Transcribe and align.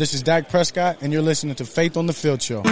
This 0.00 0.14
is 0.14 0.22
Dak 0.22 0.48
Prescott, 0.48 1.02
and 1.02 1.12
you're 1.12 1.20
listening 1.20 1.56
to 1.56 1.66
Faith 1.66 1.98
on 1.98 2.06
the 2.06 2.14
Field 2.14 2.40
Show. 2.40 2.62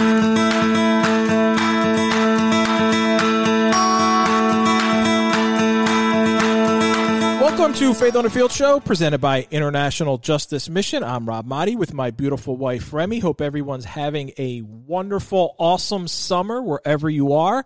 Welcome 7.39 7.75
to 7.75 7.93
Faith 7.93 8.15
on 8.15 8.23
the 8.23 8.31
Field 8.31 8.51
Show, 8.51 8.79
presented 8.79 9.21
by 9.21 9.47
International 9.51 10.17
Justice 10.17 10.69
Mission. 10.69 11.03
I'm 11.03 11.29
Rob 11.29 11.47
Maaddi 11.47 11.75
with 11.75 11.93
my 11.93 12.09
beautiful 12.09 12.57
wife 12.57 12.91
Remy. 12.91 13.19
Hope 13.19 13.41
everyone's 13.41 13.85
having 13.85 14.31
a 14.39 14.61
wonderful, 14.61 15.53
awesome 15.59 16.07
summer 16.07 16.63
wherever 16.63 17.11
you 17.11 17.33
are. 17.33 17.63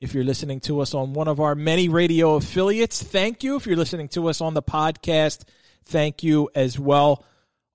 If 0.00 0.14
you're 0.14 0.24
listening 0.24 0.60
to 0.60 0.80
us 0.80 0.94
on 0.94 1.12
one 1.12 1.28
of 1.28 1.38
our 1.38 1.54
many 1.54 1.90
radio 1.90 2.36
affiliates, 2.36 3.02
thank 3.02 3.44
you. 3.44 3.56
If 3.56 3.66
you're 3.66 3.76
listening 3.76 4.08
to 4.08 4.28
us 4.28 4.40
on 4.40 4.54
the 4.54 4.62
podcast, 4.62 5.44
thank 5.84 6.22
you 6.22 6.48
as 6.54 6.78
well. 6.78 7.26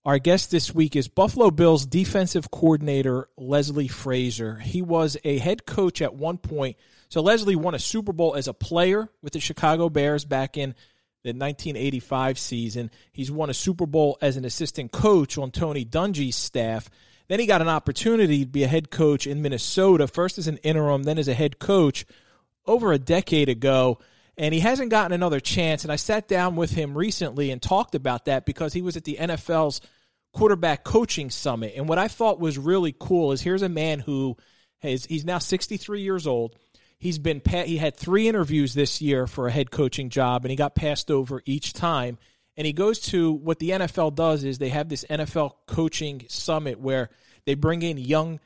Our 0.03 0.17
guest 0.17 0.49
this 0.49 0.73
week 0.73 0.95
is 0.95 1.07
Buffalo 1.07 1.51
Bills 1.51 1.85
defensive 1.85 2.49
coordinator 2.49 3.29
Leslie 3.37 3.87
Frazier. 3.87 4.55
He 4.55 4.81
was 4.81 5.15
a 5.23 5.37
head 5.37 5.67
coach 5.67 6.01
at 6.01 6.15
one 6.15 6.39
point. 6.39 6.77
So 7.09 7.21
Leslie 7.21 7.55
won 7.55 7.75
a 7.75 7.79
Super 7.79 8.11
Bowl 8.11 8.33
as 8.33 8.47
a 8.47 8.53
player 8.53 9.09
with 9.21 9.33
the 9.33 9.39
Chicago 9.39 9.89
Bears 9.89 10.25
back 10.25 10.57
in 10.57 10.73
the 11.21 11.33
1985 11.33 12.39
season. 12.39 12.89
He's 13.11 13.31
won 13.31 13.51
a 13.51 13.53
Super 13.53 13.85
Bowl 13.85 14.17
as 14.23 14.37
an 14.37 14.45
assistant 14.45 14.91
coach 14.91 15.37
on 15.37 15.51
Tony 15.51 15.85
Dungy's 15.85 16.35
staff. 16.35 16.89
Then 17.27 17.39
he 17.39 17.45
got 17.45 17.61
an 17.61 17.69
opportunity 17.69 18.43
to 18.43 18.49
be 18.49 18.63
a 18.63 18.67
head 18.67 18.89
coach 18.89 19.27
in 19.27 19.43
Minnesota, 19.43 20.07
first 20.07 20.39
as 20.39 20.47
an 20.47 20.57
interim, 20.57 21.03
then 21.03 21.19
as 21.19 21.27
a 21.27 21.35
head 21.35 21.59
coach 21.59 22.07
over 22.65 22.91
a 22.91 22.97
decade 22.97 23.49
ago. 23.49 23.99
And 24.37 24.53
he 24.53 24.59
hasn't 24.59 24.89
gotten 24.89 25.11
another 25.11 25.39
chance. 25.39 25.83
And 25.83 25.91
I 25.91 25.97
sat 25.97 26.27
down 26.27 26.55
with 26.55 26.71
him 26.71 26.97
recently 26.97 27.51
and 27.51 27.61
talked 27.61 27.95
about 27.95 28.25
that 28.25 28.45
because 28.45 28.73
he 28.73 28.81
was 28.81 28.97
at 28.97 29.03
the 29.03 29.17
NFL's 29.19 29.81
quarterback 30.33 30.83
coaching 30.83 31.29
summit. 31.29 31.73
And 31.75 31.89
what 31.89 31.99
I 31.99 32.07
thought 32.07 32.39
was 32.39 32.57
really 32.57 32.95
cool 32.97 33.31
is 33.33 33.41
here's 33.41 33.61
a 33.61 33.69
man 33.69 33.99
who 33.99 34.37
has, 34.79 35.05
he's 35.05 35.25
now 35.25 35.37
63 35.37 36.01
years 36.01 36.25
old. 36.25 36.55
He's 36.97 37.17
been 37.17 37.41
he 37.65 37.77
had 37.77 37.97
three 37.97 38.27
interviews 38.27 38.75
this 38.75 39.01
year 39.01 39.25
for 39.25 39.47
a 39.47 39.51
head 39.51 39.71
coaching 39.71 40.11
job, 40.11 40.45
and 40.45 40.51
he 40.51 40.55
got 40.55 40.75
passed 40.75 41.09
over 41.09 41.41
each 41.45 41.73
time. 41.73 42.19
And 42.55 42.67
he 42.67 42.73
goes 42.73 42.99
to 43.07 43.31
what 43.31 43.57
the 43.57 43.71
NFL 43.71 44.13
does 44.13 44.43
is 44.43 44.59
they 44.59 44.69
have 44.69 44.87
this 44.87 45.03
NFL 45.09 45.53
coaching 45.65 46.25
summit 46.29 46.79
where 46.79 47.09
they 47.45 47.55
bring 47.55 47.81
in 47.81 47.97
young 47.97 48.39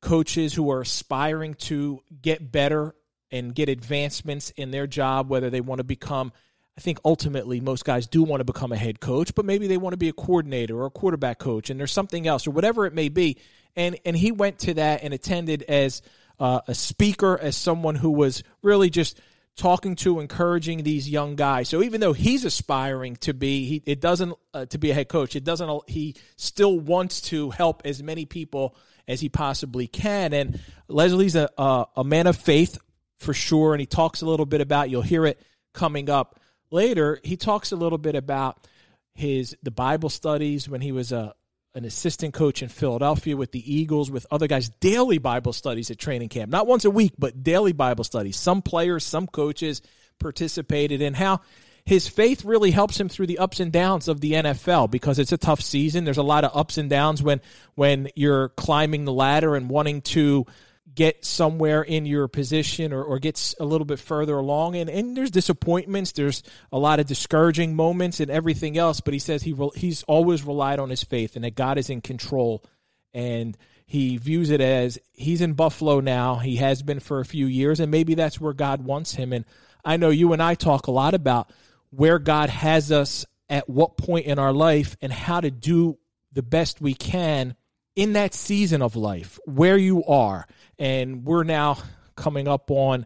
coaches 0.00 0.54
who 0.54 0.70
are 0.70 0.82
aspiring 0.82 1.54
to 1.54 2.00
get 2.22 2.52
better 2.52 2.94
and 3.32 3.54
get 3.54 3.68
advancements 3.68 4.50
in 4.50 4.70
their 4.70 4.86
job, 4.86 5.28
whether 5.28 5.50
they 5.50 5.60
want 5.60 5.78
to 5.78 5.84
become. 5.84 6.32
I 6.78 6.80
think 6.80 6.98
ultimately 7.04 7.60
most 7.60 7.84
guys 7.84 8.06
do 8.06 8.22
want 8.22 8.40
to 8.40 8.44
become 8.44 8.72
a 8.72 8.76
head 8.76 9.00
coach, 9.00 9.34
but 9.34 9.44
maybe 9.44 9.66
they 9.66 9.76
want 9.76 9.92
to 9.92 9.98
be 9.98 10.08
a 10.08 10.14
coordinator 10.14 10.80
or 10.80 10.86
a 10.86 10.90
quarterback 10.90 11.38
coach, 11.38 11.68
and 11.68 11.78
there's 11.78 11.92
something 11.92 12.26
else 12.26 12.46
or 12.46 12.52
whatever 12.52 12.86
it 12.86 12.94
may 12.94 13.08
be. 13.08 13.36
And 13.76 13.98
and 14.04 14.16
he 14.16 14.32
went 14.32 14.60
to 14.60 14.74
that 14.74 15.02
and 15.02 15.12
attended 15.12 15.62
as 15.64 16.02
uh, 16.38 16.60
a 16.66 16.74
speaker, 16.74 17.38
as 17.38 17.56
someone 17.56 17.96
who 17.96 18.10
was 18.10 18.42
really 18.62 18.88
just 18.88 19.20
talking 19.56 19.94
to, 19.94 20.20
encouraging 20.20 20.82
these 20.82 21.08
young 21.08 21.36
guys. 21.36 21.68
So 21.68 21.82
even 21.82 22.00
though 22.00 22.14
he's 22.14 22.44
aspiring 22.44 23.16
to 23.16 23.34
be, 23.34 23.66
he, 23.66 23.82
it 23.84 24.00
doesn't 24.00 24.34
uh, 24.54 24.64
to 24.66 24.78
be 24.78 24.90
a 24.90 24.94
head 24.94 25.08
coach. 25.08 25.36
It 25.36 25.44
doesn't. 25.44 25.70
He 25.88 26.16
still 26.36 26.80
wants 26.80 27.20
to 27.22 27.50
help 27.50 27.82
as 27.84 28.02
many 28.02 28.24
people 28.24 28.74
as 29.06 29.20
he 29.20 29.28
possibly 29.28 29.86
can. 29.86 30.32
And 30.32 30.60
Leslie's 30.88 31.36
a 31.36 31.50
a, 31.58 31.86
a 31.96 32.04
man 32.04 32.26
of 32.26 32.36
faith 32.36 32.78
for 33.20 33.34
sure, 33.34 33.74
and 33.74 33.80
he 33.80 33.86
talks 33.86 34.22
a 34.22 34.26
little 34.26 34.46
bit 34.46 34.60
about. 34.60 34.90
You'll 34.90 35.02
hear 35.02 35.26
it 35.26 35.40
coming 35.72 36.10
up 36.10 36.40
later. 36.70 37.20
He 37.22 37.36
talks 37.36 37.70
a 37.70 37.76
little 37.76 37.98
bit 37.98 38.16
about 38.16 38.66
his 39.14 39.56
the 39.62 39.70
Bible 39.70 40.08
studies 40.08 40.68
when 40.68 40.80
he 40.80 40.90
was 40.90 41.12
a 41.12 41.34
an 41.74 41.84
assistant 41.84 42.34
coach 42.34 42.62
in 42.62 42.68
Philadelphia 42.68 43.36
with 43.36 43.52
the 43.52 43.72
Eagles, 43.72 44.10
with 44.10 44.26
other 44.30 44.48
guys, 44.48 44.68
daily 44.80 45.18
Bible 45.18 45.52
studies 45.52 45.88
at 45.90 45.98
training 45.98 46.28
camp. 46.28 46.50
Not 46.50 46.66
once 46.66 46.84
a 46.84 46.90
week, 46.90 47.12
but 47.16 47.44
daily 47.44 47.72
Bible 47.72 48.02
studies. 48.02 48.36
Some 48.36 48.60
players, 48.60 49.04
some 49.04 49.28
coaches 49.28 49.80
participated 50.18 51.00
in 51.00 51.14
how 51.14 51.42
his 51.84 52.08
faith 52.08 52.44
really 52.44 52.72
helps 52.72 52.98
him 52.98 53.08
through 53.08 53.28
the 53.28 53.38
ups 53.38 53.60
and 53.60 53.70
downs 53.70 54.08
of 54.08 54.20
the 54.20 54.32
NFL 54.32 54.90
because 54.90 55.20
it's 55.20 55.32
a 55.32 55.38
tough 55.38 55.60
season. 55.60 56.04
There's 56.04 56.18
a 56.18 56.22
lot 56.22 56.44
of 56.44 56.56
ups 56.56 56.76
and 56.76 56.90
downs 56.90 57.22
when 57.22 57.40
when 57.76 58.08
you're 58.16 58.48
climbing 58.50 59.04
the 59.04 59.12
ladder 59.12 59.54
and 59.54 59.70
wanting 59.70 60.02
to 60.02 60.46
get 60.94 61.24
somewhere 61.24 61.82
in 61.82 62.06
your 62.06 62.28
position 62.28 62.92
or, 62.92 63.02
or 63.02 63.18
gets 63.18 63.54
a 63.60 63.64
little 63.64 63.84
bit 63.84 63.98
further 63.98 64.36
along. 64.36 64.76
And, 64.76 64.90
and 64.90 65.16
there's 65.16 65.30
disappointments, 65.30 66.12
there's 66.12 66.42
a 66.72 66.78
lot 66.78 67.00
of 67.00 67.06
discouraging 67.06 67.76
moments 67.76 68.20
and 68.20 68.30
everything 68.30 68.76
else. 68.76 69.00
But 69.00 69.14
he 69.14 69.20
says 69.20 69.42
he 69.42 69.54
he's 69.76 70.02
always 70.04 70.44
relied 70.44 70.78
on 70.78 70.90
his 70.90 71.04
faith 71.04 71.36
and 71.36 71.44
that 71.44 71.54
God 71.54 71.78
is 71.78 71.90
in 71.90 72.00
control. 72.00 72.64
And 73.12 73.56
he 73.86 74.18
views 74.18 74.50
it 74.50 74.60
as 74.60 74.98
he's 75.12 75.40
in 75.40 75.54
Buffalo 75.54 76.00
now. 76.00 76.36
He 76.36 76.56
has 76.56 76.82
been 76.82 77.00
for 77.00 77.18
a 77.18 77.24
few 77.24 77.46
years, 77.46 77.80
and 77.80 77.90
maybe 77.90 78.14
that's 78.14 78.40
where 78.40 78.52
God 78.52 78.84
wants 78.84 79.14
him. 79.14 79.32
And 79.32 79.44
I 79.84 79.96
know 79.96 80.10
you 80.10 80.32
and 80.32 80.40
I 80.40 80.54
talk 80.54 80.86
a 80.86 80.92
lot 80.92 81.14
about 81.14 81.50
where 81.90 82.20
God 82.20 82.50
has 82.50 82.92
us 82.92 83.26
at 83.48 83.68
what 83.68 83.96
point 83.96 84.26
in 84.26 84.38
our 84.38 84.52
life 84.52 84.96
and 85.02 85.12
how 85.12 85.40
to 85.40 85.50
do 85.50 85.98
the 86.32 86.42
best 86.42 86.80
we 86.80 86.94
can 86.94 87.56
in 88.00 88.14
that 88.14 88.32
season 88.32 88.80
of 88.80 88.96
life 88.96 89.38
where 89.44 89.76
you 89.76 90.02
are 90.06 90.46
and 90.78 91.22
we're 91.22 91.44
now 91.44 91.76
coming 92.16 92.48
up 92.48 92.70
on 92.70 93.04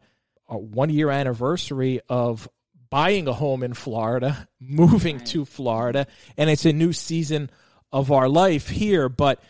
a 0.48 0.56
one 0.56 0.88
year 0.88 1.10
anniversary 1.10 2.00
of 2.08 2.48
buying 2.90 3.26
a 3.26 3.32
home 3.32 3.64
in 3.64 3.74
Florida, 3.74 4.48
moving 4.60 5.16
right. 5.16 5.26
to 5.26 5.44
Florida, 5.44 6.06
and 6.36 6.48
it's 6.48 6.64
a 6.64 6.72
new 6.72 6.92
season 6.92 7.50
of 7.90 8.12
our 8.12 8.28
life 8.28 8.68
here. 8.68 9.08
But 9.08 9.42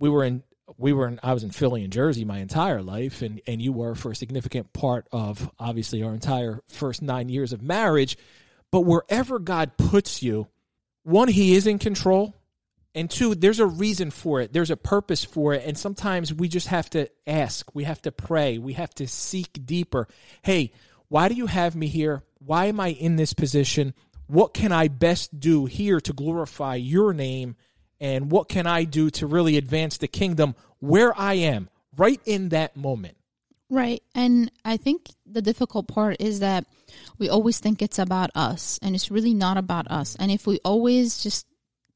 we 0.00 0.08
were 0.08 0.24
in 0.24 0.42
we 0.76 0.92
were 0.92 1.06
in 1.06 1.20
I 1.22 1.32
was 1.32 1.44
in 1.44 1.52
Philly 1.52 1.84
and 1.84 1.92
Jersey 1.92 2.24
my 2.24 2.38
entire 2.38 2.82
life 2.82 3.22
and 3.22 3.40
and 3.46 3.62
you 3.62 3.72
were 3.72 3.94
for 3.94 4.10
a 4.10 4.16
significant 4.16 4.72
part 4.72 5.06
of 5.12 5.48
obviously 5.60 6.02
our 6.02 6.12
entire 6.12 6.60
first 6.66 7.02
9 7.02 7.28
years 7.28 7.52
of 7.52 7.62
marriage 7.62 8.16
but 8.72 8.80
wherever 8.80 9.38
God 9.38 9.76
puts 9.76 10.24
you 10.24 10.48
one 11.04 11.28
he 11.28 11.54
is 11.54 11.68
in 11.68 11.78
control 11.78 12.34
and 12.94 13.10
two 13.10 13.34
there's 13.34 13.60
a 13.60 13.66
reason 13.66 14.10
for 14.10 14.40
it. 14.40 14.52
There's 14.52 14.70
a 14.70 14.76
purpose 14.76 15.24
for 15.24 15.54
it. 15.54 15.64
And 15.66 15.76
sometimes 15.76 16.32
we 16.32 16.48
just 16.48 16.68
have 16.68 16.90
to 16.90 17.08
ask. 17.26 17.74
We 17.74 17.84
have 17.84 18.02
to 18.02 18.12
pray. 18.12 18.58
We 18.58 18.74
have 18.74 18.94
to 18.96 19.06
seek 19.08 19.64
deeper. 19.64 20.08
Hey 20.42 20.72
why 21.12 21.28
do 21.28 21.34
you 21.34 21.44
have 21.46 21.76
me 21.76 21.88
here? 21.88 22.22
Why 22.38 22.64
am 22.64 22.80
i 22.80 22.88
in 22.88 23.16
this 23.16 23.34
position? 23.34 23.92
What 24.28 24.54
can 24.54 24.72
i 24.72 24.88
best 24.88 25.38
do 25.38 25.66
here 25.66 26.00
to 26.00 26.12
glorify 26.14 26.76
your 26.76 27.12
name? 27.12 27.56
And 28.00 28.32
what 28.32 28.48
can 28.48 28.66
i 28.66 28.84
do 28.84 29.10
to 29.10 29.26
really 29.26 29.58
advance 29.58 29.98
the 29.98 30.08
kingdom 30.08 30.54
where 30.78 31.12
i 31.20 31.34
am 31.34 31.68
right 31.98 32.18
in 32.24 32.48
that 32.48 32.78
moment? 32.78 33.18
Right. 33.68 34.02
And 34.14 34.50
i 34.64 34.78
think 34.78 35.10
the 35.26 35.42
difficult 35.42 35.86
part 35.86 36.16
is 36.18 36.40
that 36.40 36.64
we 37.18 37.28
always 37.28 37.58
think 37.58 37.82
it's 37.82 37.98
about 37.98 38.30
us 38.34 38.78
and 38.80 38.94
it's 38.94 39.10
really 39.10 39.34
not 39.34 39.58
about 39.58 39.90
us. 39.90 40.16
And 40.18 40.30
if 40.30 40.46
we 40.46 40.60
always 40.64 41.22
just 41.22 41.46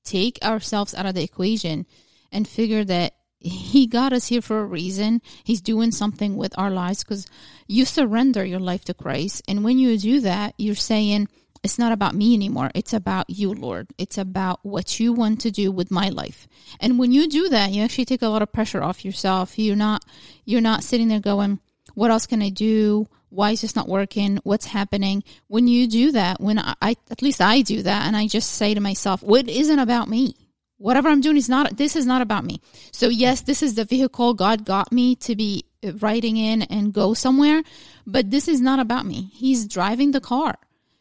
take 0.06 0.38
ourselves 0.42 0.94
out 0.94 1.06
of 1.06 1.14
the 1.14 1.22
equation 1.22 1.86
and 2.32 2.48
figure 2.48 2.84
that 2.84 3.14
he 3.38 3.86
got 3.86 4.12
us 4.12 4.26
here 4.28 4.40
for 4.40 4.60
a 4.60 4.66
reason. 4.66 5.20
He's 5.44 5.60
doing 5.60 5.90
something 5.90 6.36
with 6.36 6.58
our 6.58 6.70
lives 6.70 7.04
because 7.04 7.26
you 7.66 7.84
surrender 7.84 8.44
your 8.44 8.60
life 8.60 8.84
to 8.86 8.94
Christ. 8.94 9.42
And 9.46 9.62
when 9.62 9.78
you 9.78 9.98
do 9.98 10.20
that, 10.20 10.54
you're 10.58 10.74
saying, 10.74 11.28
it's 11.62 11.78
not 11.78 11.92
about 11.92 12.14
me 12.14 12.34
anymore. 12.34 12.70
It's 12.74 12.92
about 12.92 13.28
you, 13.28 13.52
Lord. 13.52 13.88
It's 13.98 14.18
about 14.18 14.60
what 14.62 15.00
you 15.00 15.12
want 15.12 15.40
to 15.40 15.50
do 15.50 15.72
with 15.72 15.90
my 15.90 16.08
life. 16.08 16.46
And 16.80 16.98
when 16.98 17.12
you 17.12 17.28
do 17.28 17.48
that, 17.48 17.72
you 17.72 17.82
actually 17.82 18.04
take 18.04 18.22
a 18.22 18.28
lot 18.28 18.42
of 18.42 18.52
pressure 18.52 18.82
off 18.82 19.04
yourself. 19.04 19.58
You're 19.58 19.74
not 19.76 20.04
you're 20.44 20.60
not 20.60 20.84
sitting 20.84 21.08
there 21.08 21.20
going, 21.20 21.58
what 21.94 22.10
else 22.10 22.26
can 22.26 22.42
I 22.42 22.50
do? 22.50 23.08
Why 23.30 23.50
is 23.52 23.60
this 23.60 23.76
not 23.76 23.88
working? 23.88 24.38
What's 24.44 24.66
happening? 24.66 25.24
When 25.48 25.68
you 25.68 25.86
do 25.86 26.12
that, 26.12 26.40
when 26.40 26.58
I, 26.58 26.74
I 26.80 26.96
at 27.10 27.22
least 27.22 27.40
I 27.40 27.62
do 27.62 27.82
that, 27.82 28.06
and 28.06 28.16
I 28.16 28.26
just 28.26 28.52
say 28.52 28.74
to 28.74 28.80
myself, 28.80 29.22
what 29.22 29.48
isn't 29.48 29.78
about 29.78 30.08
me? 30.08 30.34
Whatever 30.78 31.08
I'm 31.08 31.22
doing 31.22 31.36
is 31.36 31.48
not, 31.48 31.76
this 31.76 31.96
is 31.96 32.04
not 32.04 32.20
about 32.20 32.44
me. 32.44 32.60
So, 32.92 33.08
yes, 33.08 33.40
this 33.40 33.62
is 33.62 33.74
the 33.74 33.84
vehicle 33.84 34.34
God 34.34 34.64
got 34.64 34.92
me 34.92 35.16
to 35.16 35.34
be 35.34 35.64
riding 36.00 36.36
in 36.36 36.62
and 36.62 36.92
go 36.92 37.14
somewhere, 37.14 37.62
but 38.06 38.30
this 38.30 38.46
is 38.48 38.60
not 38.60 38.78
about 38.78 39.06
me. 39.06 39.30
He's 39.32 39.66
driving 39.66 40.10
the 40.10 40.20
car. 40.20 40.56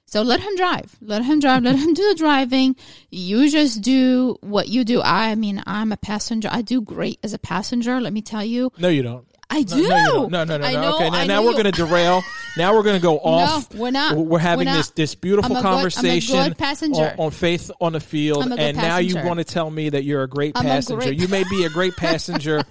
So 0.08 0.22
let 0.22 0.40
him 0.40 0.56
drive. 0.56 0.96
Let 1.02 1.24
him 1.24 1.40
drive. 1.40 1.64
Let 1.64 1.78
him 1.78 1.94
do 1.94 2.08
the 2.10 2.16
driving. 2.16 2.76
You 3.10 3.50
just 3.50 3.82
do 3.82 4.38
what 4.42 4.68
you 4.70 4.84
do. 4.86 5.02
I 5.02 5.36
mean, 5.36 5.62
I'm 5.66 5.92
a 5.92 5.98
passenger. 5.98 6.48
I 6.52 6.62
do 6.62 6.80
great 6.82 7.20
as 7.24 7.34
a 7.34 7.40
passenger. 7.40 8.00
Let 8.00 8.14
me 8.14 8.22
tell 8.22 8.44
you. 8.44 8.72
No, 8.78 8.88
you 8.88 9.04
don't. 9.04 9.26
I 9.50 9.64
do. 9.64 9.88
No, 9.88 10.28
no, 10.28 10.44
no, 10.44 10.44
no, 10.44 10.58
no. 10.58 10.82
no. 10.82 10.96
okay, 10.96 11.10
now, 11.10 11.24
now 11.26 11.44
we're 11.44 11.52
going 11.54 11.66
to 11.66 11.72
derail 11.72 12.24
now 12.58 12.74
we're 12.74 12.84
going 12.84 12.96
to 12.96 13.02
go 13.02 13.20
off. 13.20 13.74
No, 13.74 13.82
we're 13.82 13.92
not. 13.92 14.18
We're 14.18 14.40
having 14.40 14.66
We're 14.68 14.74
not. 14.74 14.78
this 14.78 14.90
this 14.92 15.16
beautiful 15.16 15.52
a 15.52 15.56
good- 15.56 15.66
a 15.66 15.70
conversation 15.70 16.36
good 16.50 16.58
passenger. 16.58 17.14
On, 17.18 17.26
on 17.28 17.32
faith 17.32 17.70
on 17.80 17.94
the 17.94 18.00
field, 18.00 18.46
a 18.46 18.50
good 18.50 18.60
and 18.60 18.78
now 18.78 18.98
you 18.98 19.16
want 19.24 19.38
to 19.40 19.44
tell 19.46 19.70
me 19.70 19.90
that 19.90 20.04
you're 20.04 20.24
a 20.24 20.28
great 20.28 20.54
I'm 20.56 20.66
a 20.66 20.70
passenger. 20.70 21.02
great- 21.06 21.20
you 21.20 21.28
may 21.28 21.44
be 21.50 21.64
a 21.66 21.70
great 21.70 21.96
passenger 21.98 22.64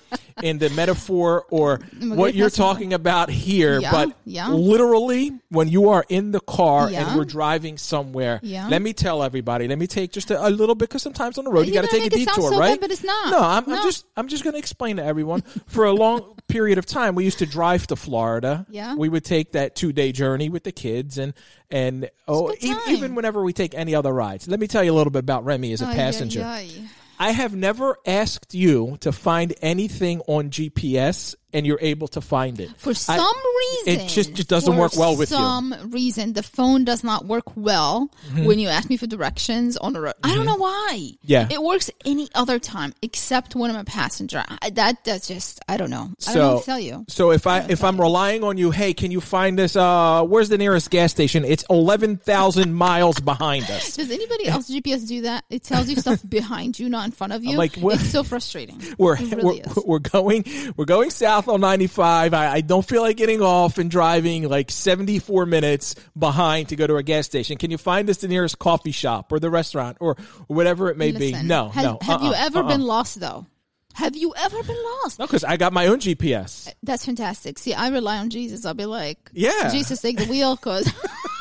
in 0.43 0.59
the 0.59 0.69
metaphor 0.71 1.45
or 1.51 1.79
what 2.03 2.35
you're 2.35 2.47
passenger. 2.47 2.57
talking 2.57 2.93
about 2.93 3.31
here, 3.31 3.79
Yeah, 3.81 3.93
but 3.93 4.17
yeah. 4.25 4.49
literally 4.49 5.31
when 5.51 5.69
you 5.69 5.91
are 5.91 6.05
in 6.09 6.33
the 6.33 6.41
car 6.41 6.91
Yeah. 6.91 7.07
and 7.07 7.17
we're 7.17 7.25
driving 7.25 7.79
somewhere, 7.79 8.41
let 8.43 8.83
me 8.83 8.93
tell 8.93 9.23
everybody. 9.23 9.69
Let 9.69 9.79
me 9.79 9.87
take 9.87 10.11
just 10.13 10.31
a, 10.33 10.47
a 10.47 10.51
little 10.51 10.75
bit 10.75 10.89
because 10.89 11.03
sometimes 11.03 11.39
on 11.39 11.45
the 11.45 11.51
road 11.53 11.67
you 11.67 11.73
You're 11.73 11.83
got 11.83 11.91
to 11.91 11.97
take 11.97 12.13
a 12.13 12.17
make 12.17 12.23
it 12.23 12.25
sound 12.29 12.37
detour, 12.37 12.51
so 12.53 12.59
right? 12.59 12.71
bad, 12.73 12.81
but 12.81 12.91
it's 12.91 13.05
not. 13.05 13.31
No, 13.31 13.39
I'm, 13.41 13.65
I'm 13.73 13.83
just 13.85 14.07
I'm 14.17 14.27
just 14.29 14.43
going 14.43 14.55
to 14.55 14.59
explain 14.59 14.97
to 14.97 15.05
everyone. 15.05 15.43
For 15.67 15.85
a 15.85 15.93
long 15.93 16.34
period 16.55 16.79
of 16.79 16.87
time, 16.87 17.17
we 17.17 17.25
used 17.25 17.41
to 17.41 17.47
drive 17.47 17.85
to 17.89 17.97
Florida. 17.97 18.65
Yeah. 18.71 18.95
we 18.95 19.09
would 19.09 19.25
take 19.25 19.53
that 19.53 19.75
two 19.75 19.93
day 19.93 20.13
journey 20.13 20.49
with 20.49 20.63
the 20.63 20.71
kids 20.71 21.19
and 21.19 21.35
and 21.69 22.09
oh, 22.29 22.53
e- 22.53 22.77
even 22.89 23.17
whenever 23.17 23.43
we 23.43 23.53
take 23.53 23.75
any 23.75 23.93
other 23.97 24.13
rides. 24.13 24.47
Let 24.47 24.61
me 24.61 24.69
tell 24.69 24.85
you 24.85 24.93
a 24.93 24.97
little 24.97 25.11
bit 25.11 25.19
about 25.19 25.45
Remy 25.45 25.73
as 25.73 25.83
a 25.83 25.87
Ay, 25.87 25.95
passenger. 25.95 26.43
ay, 26.45 26.71
ay. 26.71 26.89
I 27.19 27.31
have 27.33 27.55
never 27.55 27.97
asked 28.07 28.55
you 28.55 28.99
to 29.01 29.11
find 29.11 29.53
anything 29.63 30.21
on 30.29 30.51
GPS 30.51 31.35
and 31.55 31.67
you're 31.67 31.79
able 31.81 32.09
to 32.09 32.21
find 32.21 32.61
it. 32.61 32.71
For 32.77 32.91
I- 32.91 32.93
some 32.93 33.37
reason, 33.87 34.01
it 34.05 34.09
just- 34.09 34.35
just 34.35 34.49
doesn't 34.49 34.77
work 34.77 34.97
well 34.97 35.17
with 35.17 35.31
you. 35.31 35.37
For 35.37 35.43
some 35.43 35.75
reason, 35.91 36.33
the 36.35 36.43
phone 36.43 36.85
does 36.85 37.03
not 37.03 37.25
work 37.25 37.57
well 37.57 38.11
Mm-hmm. 38.29 38.45
when 38.45 38.59
you 38.59 38.69
ask 38.69 38.91
me 38.91 38.97
for 38.97 39.07
directions 39.07 39.77
on 39.77 39.93
the 39.93 40.01
road. 40.01 40.15
I 40.23 40.35
don't 40.35 40.47
know 40.47 40.57
why. 40.57 41.11
Yeah. 41.23 41.47
it 41.51 41.63
works 41.63 41.91
any 42.05 42.29
other 42.35 42.59
time 42.59 42.93
except 43.03 43.55
when 43.55 43.71
I'm 43.71 43.77
a 43.77 43.85
passenger. 43.85 44.43
I, 44.63 44.71
that 44.71 45.05
that's 45.05 45.29
just 45.29 45.61
I 45.69 45.77
don't 45.77 45.91
know. 45.91 46.11
I 46.27 46.33
So, 46.33 46.35
don't 46.35 46.53
know 46.55 46.59
to 46.61 46.65
tell 46.67 46.81
you. 46.81 47.05
so 47.09 47.31
if 47.31 47.47
I 47.47 47.61
if 47.69 47.85
I'm 47.85 48.01
relying 48.01 48.43
on 48.45 48.59
you, 48.59 48.71
hey, 48.73 48.93
can 48.95 49.11
you 49.11 49.21
find 49.21 49.59
this 49.59 49.77
Uh, 49.77 50.25
where's 50.25 50.49
the 50.49 50.59
nearest 50.59 50.91
gas 50.91 51.11
station? 51.13 51.45
It's 51.45 51.65
eleven 51.71 52.17
thousand 52.17 52.75
miles 52.87 53.21
behind 53.21 53.71
us. 53.71 53.95
Does 53.97 54.11
anybody 54.11 54.49
else 54.49 54.69
GPS 54.71 55.07
do 55.07 55.23
that? 55.23 55.45
It 55.51 55.63
tells 55.63 55.89
you 55.89 55.97
stuff 55.97 56.21
behind 56.29 56.79
you, 56.79 56.89
not 56.89 57.05
in 57.05 57.13
front 57.13 57.33
of 57.33 57.45
you. 57.45 57.57
like, 57.57 57.77
it's 57.77 58.11
so 58.11 58.23
frustrating. 58.25 58.83
We're 58.99 59.15
it 59.17 59.21
really 59.37 59.63
we're, 59.65 59.71
is. 59.79 59.85
we're 59.87 59.99
going 60.01 60.45
we're 60.77 60.85
going 60.87 61.11
south 61.11 61.44
on 61.49 61.61
95. 61.61 62.35
I, 62.35 62.53
I 62.55 62.61
don't 62.61 62.87
feel 62.87 63.03
like 63.03 63.17
getting 63.17 63.43
off 63.43 63.79
and 63.79 63.91
driving 63.91 64.49
like 64.49 64.71
74 64.71 65.47
minutes 65.47 65.95
behind 66.19 66.69
to 66.69 66.77
go 66.77 66.87
to 66.87 66.97
a 66.97 67.03
gas 67.03 67.27
station. 67.27 67.59
Can 67.59 67.71
you 67.71 67.79
find 67.79 68.09
us 68.11 68.19
the 68.19 68.29
nearest 68.29 68.59
coffee 68.59 68.93
shop 68.93 69.33
or 69.33 69.39
the 69.39 69.51
restaurant 69.51 69.99
or 70.01 70.17
whatever 70.47 70.91
it 70.91 70.97
may 70.97 71.13
be? 71.13 71.33
No, 71.33 71.69
has- 71.69 71.85
no. 71.85 71.99
Have 72.03 72.23
you 72.23 72.31
uh-uh, 72.31 72.47
ever 72.47 72.59
uh-uh. 72.61 72.69
been 72.69 72.83
lost 72.83 73.21
though? 73.21 73.47
Have 73.95 74.17
you 74.17 74.35
ever 74.37 74.61
been 74.63 74.83
lost? 75.03 75.21
No, 75.21 75.27
because 75.27 75.45
I 75.45 75.57
got 75.57 75.73
my 75.73 75.87
own 75.87 76.01
GPS. 76.01 76.73
That's 76.83 77.07
fantastic. 77.07 77.61
See, 77.61 77.75
I 77.75 77.89
rely 77.89 78.19
on 78.19 78.29
Jesus. 78.29 78.67
I'll 78.67 78.75
be 78.75 78.87
like, 78.87 79.31
Yeah. 79.33 79.71
Jesus, 79.71 80.01
take 80.01 80.19
the 80.19 80.27
wheel, 80.27 80.57
because 80.57 80.93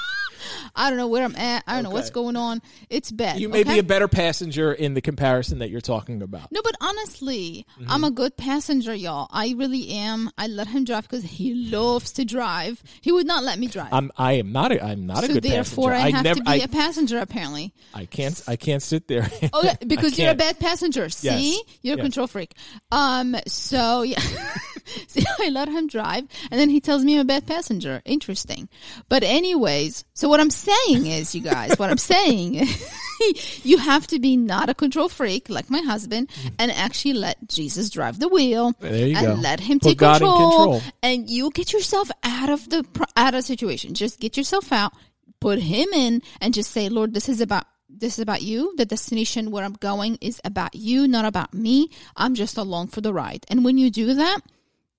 I 0.76 0.90
don't 0.90 0.98
know 0.98 1.08
where 1.08 1.24
I'm 1.24 1.36
at. 1.36 1.64
I 1.68 1.76
don't 1.76 1.84
know 1.84 1.90
what's 1.92 2.10
going 2.10 2.36
on. 2.36 2.62
It's 2.90 3.12
bad. 3.12 3.40
You 3.40 3.50
may 3.50 3.62
okay? 3.62 3.74
be 3.74 3.80
a 3.80 3.84
better 3.84 4.08
passenger 4.08 4.74
in 4.74 4.94
the 4.96 5.02
comparison 5.02 5.60
that 5.60 5.70
you're 5.70 5.82
talking 5.82 6.22
about. 6.22 6.52
no, 6.52 6.62
but 6.64 6.76
honestly, 6.82 7.66
Mm-hmm. 7.80 7.92
I'm 7.92 8.04
a 8.04 8.12
good 8.12 8.38
passenger, 8.38 8.94
y'all. 8.94 9.28
I 9.32 9.54
really 9.58 9.90
am. 9.90 10.30
I 10.38 10.48
let 10.48 10.68
him 10.68 10.84
drive 10.86 11.04
because 11.04 11.24
he 11.24 11.54
loves 11.56 12.12
to 12.14 12.26
drive. 12.26 12.82
He 13.02 13.12
would 13.12 13.26
not 13.26 13.44
let 13.44 13.58
me 13.60 13.68
drive. 13.68 13.92
I'm 13.92 14.12
I 14.18 14.34
am 14.34 14.52
not 14.52 14.72
a 14.72 14.84
I'm 14.84 15.06
not 15.06 15.24
a 15.24 15.28
so 15.28 15.34
good 15.34 15.44
therefore, 15.44 15.92
passenger. 15.92 16.08
I 16.08 16.18
have 16.18 16.24
never 16.24 16.40
to 16.40 16.44
be 16.44 16.52
I, 16.52 16.56
a 16.56 16.68
passenger. 16.68 17.18
Apparently, 17.20 17.74
I 17.94 18.06
can't 18.06 18.42
I 18.48 18.56
can't 18.56 18.82
sit 18.84 19.08
there. 19.08 19.30
oh, 19.54 19.74
because 19.88 20.18
you're 20.20 20.32
a 20.32 20.36
bad 20.36 20.60
passenger. 20.60 21.10
See, 21.10 21.54
Yes. 21.56 21.64
you're 21.82 21.96
a 21.96 21.98
Yes. 21.98 22.04
control 22.06 22.28
freak. 22.28 22.54
Um, 22.92 23.36
so 23.48 24.02
yeah. 24.04 24.20
See, 25.08 25.26
I 25.40 25.50
let 25.50 25.68
him 25.68 25.88
drive, 25.88 26.26
and 26.52 26.60
then 26.60 26.70
he 26.70 26.80
tells 26.80 27.04
me 27.04 27.16
I'm 27.16 27.22
a 27.22 27.26
bad 27.26 27.48
passenger. 27.48 28.02
Interesting. 28.06 28.70
But 29.10 29.24
anyways, 29.24 30.06
so 30.14 30.30
what 30.30 30.40
I'm 30.40 30.50
saying 30.50 31.06
is, 31.06 31.34
you 31.34 31.42
guys, 31.42 31.78
what 31.78 31.90
I'm 31.90 31.98
saying, 32.14 32.56
is, 32.56 32.86
you 33.66 33.78
have 33.78 34.08
to 34.08 34.20
be 34.20 34.38
not 34.38 34.70
a 34.70 34.74
control 34.74 35.10
freak 35.10 35.50
like 35.50 35.70
my 35.70 35.82
husband, 35.82 36.30
mm-hmm. 36.30 36.56
and 36.60 36.72
actually 36.72 37.14
let 37.14 37.48
Jesus 37.48 37.90
drive 37.90 38.20
the 38.20 38.28
wheel. 38.28 38.74
There 38.80 39.08
you 39.08 39.18
and 39.18 39.26
go. 39.26 39.34
let 39.34 39.60
him 39.60 39.80
Put 39.80 39.90
take 39.90 40.00
control, 40.00 40.40
control. 40.40 40.82
and 41.02 41.30
you 41.30 41.52
get 41.52 41.74
yourself 41.74 42.10
out 42.24 42.50
of 42.50 42.70
the 42.70 42.86
out 43.16 43.34
of 43.34 43.40
the 43.40 43.44
situation. 43.44 43.94
Just 43.94 44.20
get 44.20 44.38
yourself 44.38 44.72
out, 44.72 44.94
put 45.40 45.60
him 45.60 45.90
in, 45.94 46.22
and 46.42 46.54
just 46.54 46.72
say, 46.72 46.90
Lord, 46.90 47.14
this 47.14 47.30
is 47.30 47.42
about 47.42 47.66
this 47.90 48.14
is 48.14 48.20
about 48.20 48.42
you. 48.42 48.74
The 48.78 48.86
destination 48.86 49.52
where 49.52 49.64
I'm 49.64 49.74
going 49.74 50.18
is 50.20 50.42
about 50.44 50.76
you, 50.76 51.08
not 51.08 51.26
about 51.26 51.54
me. 51.54 51.90
I'm 52.16 52.36
just 52.36 52.58
along 52.58 52.88
for 52.88 53.02
the 53.02 53.14
ride. 53.14 53.46
And 53.50 53.64
when 53.64 53.78
you 53.78 53.90
do 53.90 54.14
that, 54.16 54.40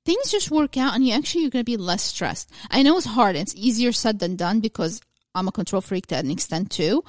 things 0.04 0.30
just 0.30 0.50
work 0.50 0.76
out 0.76 0.94
and 0.94 1.06
you 1.06 1.14
actually 1.14 1.42
you're 1.42 1.50
going 1.50 1.64
to 1.64 1.70
be 1.70 1.76
less 1.76 2.02
stressed. 2.02 2.50
I 2.70 2.82
know 2.82 2.96
it's 2.96 3.06
hard. 3.06 3.36
It's 3.36 3.54
easier 3.54 3.92
said 3.92 4.18
than 4.18 4.36
done 4.36 4.60
because 4.60 5.00
I'm 5.34 5.48
a 5.48 5.52
control 5.52 5.80
freak 5.80 6.06
to 6.08 6.16
an 6.16 6.30
extent 6.30 6.70
too. 6.70 7.04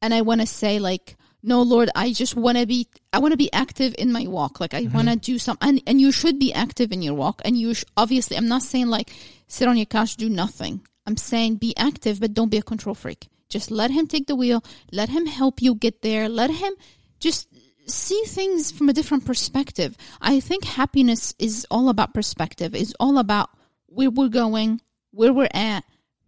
And 0.00 0.14
I 0.14 0.22
want 0.22 0.40
to 0.40 0.46
say 0.46 0.78
like, 0.78 1.16
no, 1.42 1.62
Lord, 1.62 1.88
I 1.94 2.12
just 2.12 2.34
want 2.34 2.58
to 2.58 2.66
be, 2.66 2.88
I 3.12 3.20
want 3.20 3.32
to 3.32 3.38
be 3.38 3.52
active 3.52 3.94
in 3.96 4.12
my 4.12 4.26
walk. 4.26 4.60
Like 4.60 4.74
I 4.74 4.84
mm-hmm. 4.84 4.94
want 4.94 5.08
to 5.08 5.16
do 5.16 5.38
some, 5.38 5.56
and, 5.60 5.80
and 5.86 6.00
you 6.00 6.10
should 6.10 6.38
be 6.38 6.52
active 6.52 6.90
in 6.90 7.02
your 7.02 7.14
walk. 7.14 7.40
And 7.44 7.56
you 7.56 7.74
sh- 7.74 7.84
obviously, 7.96 8.36
I'm 8.36 8.48
not 8.48 8.62
saying 8.62 8.88
like 8.88 9.12
sit 9.46 9.68
on 9.68 9.76
your 9.76 9.86
couch, 9.86 10.16
do 10.16 10.28
nothing. 10.28 10.80
I'm 11.06 11.16
saying 11.16 11.56
be 11.56 11.76
active, 11.76 12.20
but 12.20 12.34
don't 12.34 12.50
be 12.50 12.58
a 12.58 12.62
control 12.62 12.94
freak. 12.94 13.28
Just 13.48 13.70
let 13.70 13.90
him 13.90 14.06
take 14.06 14.26
the 14.26 14.36
wheel. 14.36 14.62
Let 14.92 15.08
him 15.08 15.26
help 15.26 15.62
you 15.62 15.74
get 15.74 16.02
there. 16.02 16.28
Let 16.28 16.50
him 16.50 16.74
just 17.18 17.48
see 17.90 18.22
things 18.26 18.70
from 18.70 18.88
a 18.88 18.92
different 18.92 19.24
perspective. 19.24 19.96
I 20.20 20.40
think 20.40 20.64
happiness 20.64 21.34
is 21.38 21.66
all 21.70 21.88
about 21.88 22.14
perspective. 22.14 22.74
It's 22.74 22.94
all 23.00 23.18
about 23.18 23.50
where 23.86 24.10
we're 24.10 24.28
going, 24.28 24.80
where 25.10 25.32
we're 25.32 25.48
at. 25.52 25.84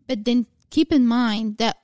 But 0.06 0.24
then 0.24 0.46
keep 0.70 0.92
in 0.92 1.06
mind 1.06 1.58
that 1.58 1.76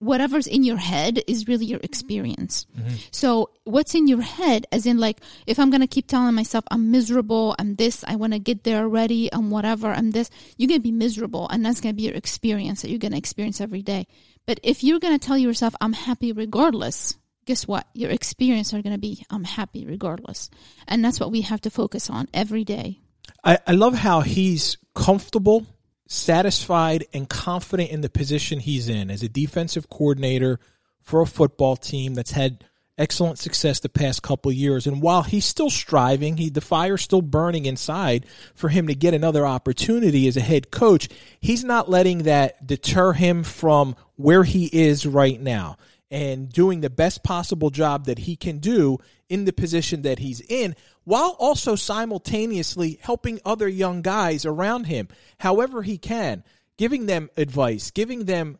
whatever's 0.00 0.46
in 0.46 0.62
your 0.62 0.76
head 0.76 1.22
is 1.26 1.48
really 1.48 1.66
your 1.66 1.80
experience. 1.82 2.66
Mm-hmm. 2.76 2.94
So 3.10 3.50
what's 3.64 3.94
in 3.94 4.06
your 4.06 4.22
head, 4.22 4.66
as 4.70 4.86
in 4.86 4.98
like, 4.98 5.20
if 5.46 5.58
I'm 5.58 5.70
gonna 5.70 5.88
keep 5.88 6.06
telling 6.06 6.34
myself 6.34 6.64
I'm 6.70 6.90
miserable, 6.90 7.54
I'm 7.58 7.74
this, 7.74 8.04
I 8.06 8.16
want 8.16 8.32
to 8.32 8.38
get 8.38 8.64
there 8.64 8.82
already, 8.82 9.32
I'm 9.32 9.50
whatever, 9.50 9.88
I'm 9.88 10.12
this, 10.12 10.30
you're 10.56 10.68
gonna 10.68 10.80
be 10.80 10.92
miserable, 10.92 11.48
and 11.48 11.64
that's 11.64 11.80
gonna 11.80 11.94
be 11.94 12.04
your 12.04 12.14
experience 12.14 12.82
that 12.82 12.90
you're 12.90 12.98
gonna 12.98 13.16
experience 13.16 13.60
every 13.60 13.82
day. 13.82 14.06
But 14.46 14.60
if 14.62 14.84
you're 14.84 15.00
gonna 15.00 15.18
tell 15.18 15.38
yourself 15.38 15.74
I'm 15.80 15.94
happy 15.94 16.32
regardless, 16.32 17.16
guess 17.48 17.66
what? 17.66 17.86
Your 17.94 18.10
experience 18.10 18.74
are 18.74 18.82
gonna 18.82 18.98
be 18.98 19.24
I'm 19.30 19.44
happy 19.44 19.86
regardless, 19.86 20.50
and 20.86 21.02
that's 21.02 21.18
what 21.18 21.32
we 21.32 21.40
have 21.40 21.62
to 21.62 21.70
focus 21.70 22.10
on 22.10 22.28
every 22.34 22.62
day. 22.62 23.00
I, 23.42 23.58
I 23.66 23.72
love 23.72 23.94
how 23.94 24.20
he's 24.20 24.76
comfortable, 24.94 25.66
satisfied, 26.06 27.06
and 27.14 27.26
confident 27.26 27.90
in 27.90 28.02
the 28.02 28.10
position 28.10 28.60
he's 28.60 28.90
in 28.90 29.10
as 29.10 29.22
a 29.22 29.30
defensive 29.30 29.88
coordinator 29.88 30.60
for 31.00 31.22
a 31.22 31.26
football 31.26 31.74
team 31.74 32.12
that's 32.12 32.32
had 32.32 32.64
excellent 32.98 33.38
success 33.38 33.80
the 33.80 33.88
past 33.88 34.22
couple 34.22 34.52
years. 34.52 34.86
And 34.86 35.00
while 35.00 35.22
he's 35.22 35.46
still 35.46 35.70
striving, 35.70 36.36
he 36.36 36.50
the 36.50 36.60
fire's 36.60 37.00
still 37.00 37.22
burning 37.22 37.64
inside 37.64 38.26
for 38.54 38.68
him 38.68 38.88
to 38.88 38.94
get 38.94 39.14
another 39.14 39.46
opportunity 39.46 40.28
as 40.28 40.36
a 40.36 40.42
head 40.42 40.70
coach. 40.70 41.08
He's 41.40 41.64
not 41.64 41.88
letting 41.88 42.24
that 42.24 42.66
deter 42.66 43.14
him 43.14 43.42
from 43.42 43.96
where 44.16 44.44
he 44.44 44.66
is 44.66 45.06
right 45.06 45.40
now 45.40 45.78
and 46.10 46.50
doing 46.50 46.80
the 46.80 46.90
best 46.90 47.22
possible 47.22 47.70
job 47.70 48.06
that 48.06 48.20
he 48.20 48.36
can 48.36 48.58
do 48.58 48.98
in 49.28 49.44
the 49.44 49.52
position 49.52 50.02
that 50.02 50.18
he's 50.18 50.40
in 50.40 50.74
while 51.04 51.36
also 51.38 51.74
simultaneously 51.74 52.98
helping 53.02 53.40
other 53.44 53.68
young 53.68 54.02
guys 54.02 54.44
around 54.46 54.84
him 54.84 55.08
however 55.38 55.82
he 55.82 55.98
can 55.98 56.42
giving 56.76 57.06
them 57.06 57.28
advice 57.36 57.90
giving 57.90 58.24
them 58.24 58.58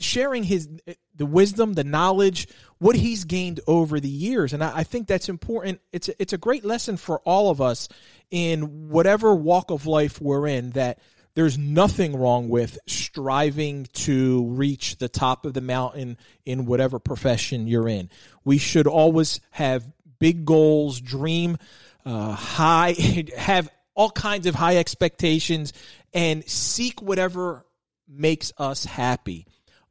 sharing 0.00 0.42
his 0.42 0.68
the 1.14 1.26
wisdom 1.26 1.74
the 1.74 1.84
knowledge 1.84 2.48
what 2.78 2.96
he's 2.96 3.24
gained 3.24 3.60
over 3.66 4.00
the 4.00 4.08
years. 4.08 4.54
And 4.54 4.64
I, 4.64 4.78
I 4.78 4.84
think 4.84 5.06
that's 5.06 5.28
important. 5.28 5.80
It's 5.92 6.08
a, 6.08 6.14
it's 6.20 6.32
a 6.32 6.38
great 6.38 6.64
lesson 6.64 6.96
for 6.96 7.20
all 7.20 7.50
of 7.50 7.60
us 7.60 7.88
in 8.30 8.88
whatever 8.88 9.34
walk 9.34 9.70
of 9.70 9.86
life 9.86 10.20
we're 10.20 10.46
in 10.46 10.70
that 10.70 10.98
there's 11.34 11.56
nothing 11.56 12.16
wrong 12.16 12.48
with 12.48 12.78
striving 12.86 13.86
to 13.92 14.44
reach 14.46 14.98
the 14.98 15.08
top 15.08 15.46
of 15.46 15.54
the 15.54 15.60
mountain 15.60 16.18
in 16.44 16.66
whatever 16.66 16.98
profession 16.98 17.66
you're 17.66 17.88
in. 17.88 18.10
We 18.44 18.58
should 18.58 18.86
always 18.86 19.40
have 19.50 19.86
big 20.18 20.44
goals, 20.44 21.00
dream 21.00 21.56
uh, 22.04 22.32
high, 22.32 22.92
have 23.36 23.70
all 23.94 24.10
kinds 24.10 24.46
of 24.46 24.54
high 24.54 24.76
expectations, 24.76 25.72
and 26.12 26.44
seek 26.48 27.02
whatever 27.02 27.64
makes 28.08 28.52
us 28.58 28.84
happy. 28.84 29.46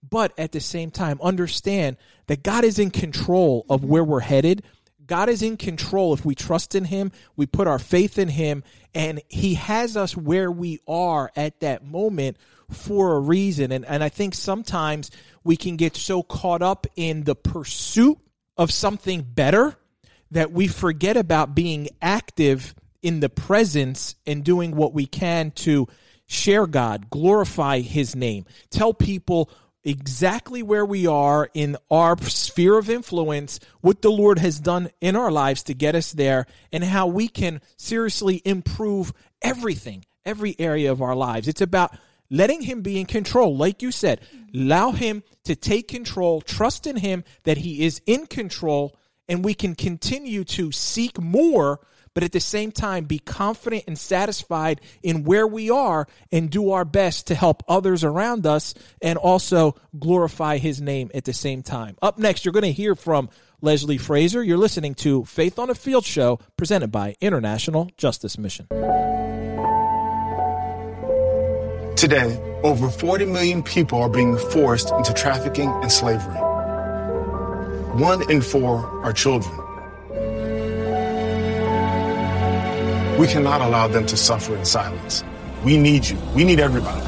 But 0.08 0.38
at 0.38 0.52
the 0.52 0.62
same 0.62 0.92
time, 0.92 1.20
understand 1.22 1.98
that 2.28 2.44
God 2.44 2.64
is 2.64 2.80
in 2.80 2.90
control 2.90 3.66
of 3.70 3.84
where 3.84 4.04
we're 4.04 4.22
headed. 4.22 4.64
God 5.10 5.28
is 5.28 5.42
in 5.42 5.58
control. 5.58 6.14
If 6.14 6.24
we 6.24 6.36
trust 6.36 6.76
in 6.76 6.86
Him, 6.86 7.12
we 7.36 7.46
put 7.46 7.68
our 7.68 7.80
faith 7.80 8.18
in 8.18 8.30
Him, 8.30 8.64
and 8.94 9.22
He 9.28 9.56
has 9.56 9.98
us 9.98 10.16
where 10.16 10.52
we 10.52 10.80
are 10.88 11.32
at 11.36 11.60
that 11.60 11.84
moment 11.84 12.38
for 12.70 13.16
a 13.16 13.20
reason. 13.20 13.72
And, 13.72 13.86
and 13.86 14.04
I 14.04 14.10
think 14.10 14.36
sometimes 14.36 15.12
we 15.44 15.58
can 15.58 15.76
get 15.76 15.98
so 15.98 16.24
caught 16.24 16.62
up 16.62 16.88
in 16.96 17.24
the 17.24 17.36
pursuit 17.36 18.20
of 18.56 18.72
something 18.72 19.24
better 19.24 19.76
that 20.32 20.52
we 20.52 20.68
forget 20.68 21.18
about 21.18 21.56
being 21.56 21.90
active 22.02 22.76
in 23.02 23.20
the 23.20 23.30
presence 23.30 24.16
and 24.28 24.44
doing 24.44 24.76
what 24.76 24.94
we 24.94 25.08
can 25.08 25.52
to 25.52 25.88
share 26.28 26.68
God, 26.68 27.10
glorify 27.10 27.80
his 27.80 28.16
name, 28.16 28.46
tell 28.70 28.94
people 28.94 29.50
exactly 29.84 30.62
where 30.62 30.86
we 30.86 31.08
are 31.08 31.50
in 31.54 31.78
our 31.90 32.18
sphere 32.22 32.78
of 32.78 32.90
influence, 32.90 33.60
what 33.82 34.02
the 34.02 34.12
Lord 34.12 34.40
has 34.40 34.60
done 34.60 34.90
in 35.02 35.16
our 35.16 35.32
lives 35.32 35.64
to 35.64 35.74
get 35.74 35.96
us 35.96 36.12
there, 36.12 36.46
and 36.72 36.84
how 36.84 37.08
we 37.08 37.28
can 37.28 37.62
seriously 37.78 38.42
improve 38.46 39.14
everything, 39.42 40.06
every 40.26 40.56
area 40.60 40.92
of 40.92 41.02
our 41.02 41.16
lives. 41.16 41.48
It's 41.48 41.62
about 41.62 41.96
letting 42.30 42.62
Him 42.62 42.82
be 42.82 43.00
in 43.00 43.06
control. 43.06 43.56
Like 43.56 43.82
you 43.82 43.92
said, 43.92 44.22
allow 44.54 44.92
Him 44.92 45.24
to 45.46 45.56
take 45.56 45.88
control, 45.88 46.42
trust 46.42 46.86
in 46.86 46.98
Him 46.98 47.24
that 47.44 47.58
He 47.58 47.86
is 47.86 48.02
in 48.06 48.28
control, 48.28 48.98
and 49.28 49.44
we 49.46 49.54
can 49.54 49.76
continue 49.76 50.44
to 50.44 50.72
seek 50.72 51.20
more 51.20 51.80
but 52.14 52.24
at 52.24 52.32
the 52.32 52.40
same 52.40 52.72
time 52.72 53.06
be 53.06 53.20
confident 53.20 53.86
and 53.88 53.98
satisfied 53.98 54.82
in 55.04 55.24
where 55.24 55.48
we 55.48 55.70
are 55.70 56.08
and 56.32 56.50
do 56.50 56.72
our 56.72 56.86
best 56.86 57.28
to 57.28 57.36
help 57.36 57.64
others 57.68 58.04
around 58.04 58.46
us 58.46 58.74
and 59.02 59.18
also 59.18 59.76
glorify 59.98 60.58
his 60.58 60.82
name 60.82 61.12
at 61.14 61.26
the 61.26 61.34
same 61.34 61.64
time. 61.64 61.96
Up 62.02 62.18
next, 62.18 62.46
you're 62.46 62.54
going 62.54 62.64
to 62.64 62.72
hear 62.72 62.96
from 62.96 63.30
Leslie 63.62 63.98
Frazier. 63.98 64.42
You're 64.42 64.58
listening 64.58 64.96
to 64.96 65.26
Faith 65.26 65.60
on 65.60 65.70
a 65.70 65.76
Field 65.76 66.06
show 66.06 66.40
presented 66.58 66.92
by 66.92 67.16
International 67.22 67.90
Justice 67.98 68.38
Mission. 68.38 68.68
Today, 71.96 72.40
over 72.64 72.90
40 72.90 73.26
million 73.26 73.62
people 73.62 74.02
are 74.02 74.10
being 74.10 74.38
forced 74.38 74.90
into 74.92 75.14
trafficking 75.14 75.70
and 75.82 75.92
slavery. 75.92 76.40
One 78.00 78.30
in 78.32 78.42
four 78.42 78.86
are 79.04 79.12
children. 79.12 79.69
We 83.20 83.28
cannot 83.28 83.60
allow 83.60 83.90
them 83.90 84.06
to 84.06 84.16
suffer 84.16 84.56
in 84.56 84.64
silence. 84.64 85.26
We 85.66 85.78
need 85.78 86.08
you. 86.08 86.18
We 86.34 86.46
need 86.46 86.62
everybody. 86.62 87.02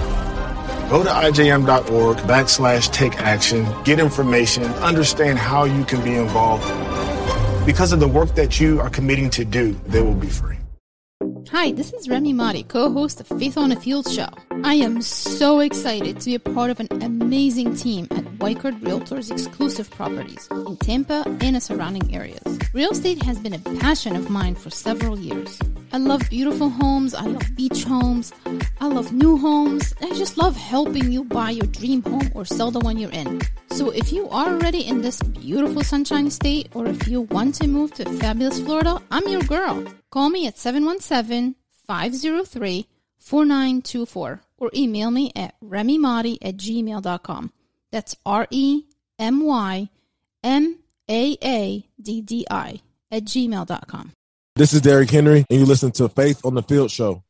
Go 0.89 1.03
to 1.03 1.09
ijm.org 1.09 2.17
backslash 2.27 2.91
take 2.91 3.17
action, 3.21 3.65
get 3.85 3.97
information, 3.97 4.65
understand 4.83 5.39
how 5.39 5.63
you 5.63 5.85
can 5.85 6.03
be 6.03 6.15
involved. 6.15 6.67
Because 7.65 7.93
of 7.93 8.01
the 8.01 8.09
work 8.09 8.35
that 8.35 8.59
you 8.59 8.81
are 8.81 8.89
committing 8.89 9.29
to 9.29 9.45
do, 9.45 9.71
they 9.87 10.01
will 10.01 10.13
be 10.13 10.27
free. 10.27 10.57
Hi, 11.49 11.71
this 11.71 11.93
is 11.93 12.09
Remy 12.09 12.33
Maaddi, 12.33 12.67
co-host 12.67 13.21
of 13.21 13.27
Faith 13.27 13.57
on 13.57 13.69
the 13.69 13.77
Field 13.77 14.11
show. 14.11 14.27
I 14.65 14.75
am 14.75 15.01
so 15.01 15.61
excited 15.61 16.19
to 16.19 16.25
be 16.25 16.35
a 16.35 16.39
part 16.39 16.71
of 16.71 16.81
an 16.81 16.89
amazing 17.01 17.75
team 17.75 18.07
at 18.11 18.25
Weichert 18.39 18.77
Realtors 18.81 19.31
exclusive 19.31 19.89
properties 19.91 20.49
in 20.51 20.75
Tampa 20.77 21.23
and 21.39 21.55
the 21.55 21.61
surrounding 21.61 22.13
areas. 22.13 22.59
Real 22.73 22.91
estate 22.91 23.21
has 23.23 23.39
been 23.39 23.53
a 23.53 23.59
passion 23.79 24.15
of 24.17 24.29
mine 24.29 24.55
for 24.55 24.69
several 24.69 25.17
years. 25.17 25.57
I 25.93 25.97
love 25.97 26.29
beautiful 26.29 26.69
homes, 26.69 27.13
I 27.13 27.25
love 27.25 27.55
beach 27.55 27.83
homes, 27.83 28.31
I 28.79 28.87
love 28.87 29.11
new 29.11 29.37
homes. 29.37 29.93
I 30.01 30.09
just 30.11 30.37
love 30.37 30.55
helping 30.55 31.11
you 31.11 31.25
buy 31.25 31.51
your 31.51 31.67
dream 31.67 32.01
home 32.01 32.31
or 32.33 32.45
sell 32.45 32.71
the 32.71 32.79
one 32.79 32.97
you're 32.97 33.11
in. 33.11 33.41
So 33.71 33.89
if 33.89 34.13
you 34.13 34.29
are 34.29 34.47
already 34.53 34.87
in 34.87 35.01
this 35.01 35.21
beautiful 35.21 35.83
sunshine 35.83 36.31
state 36.31 36.69
or 36.73 36.87
if 36.87 37.07
you 37.07 37.21
want 37.21 37.55
to 37.55 37.67
move 37.67 37.93
to 37.95 38.05
fabulous 38.05 38.61
Florida, 38.61 39.01
I'm 39.11 39.27
your 39.27 39.41
girl. 39.41 39.83
Call 40.11 40.29
me 40.29 40.47
at 40.47 40.57
717 40.57 41.55
503 41.87 42.87
4924 43.19 44.41
or 44.57 44.71
email 44.73 45.11
me 45.11 45.31
at 45.35 45.55
remymaaddi 45.61 46.37
at 46.41 46.55
gmail.com. 46.55 47.51
That's 47.91 48.15
R 48.25 48.47
E 48.49 48.83
M 49.19 49.45
Y 49.45 49.89
M 50.43 50.79
A 51.09 51.37
A 51.43 51.85
D 52.01 52.21
D 52.21 52.45
I 52.49 52.81
at 53.11 53.25
gmail.com. 53.25 54.13
This 54.57 54.73
is 54.73 54.81
Derrick 54.81 55.09
Henry, 55.09 55.45
and 55.49 55.59
you 55.61 55.65
listen 55.65 55.91
to 55.93 56.09
Faith 56.09 56.45
on 56.45 56.55
the 56.55 56.61
Field 56.61 56.91
Show. 56.91 57.23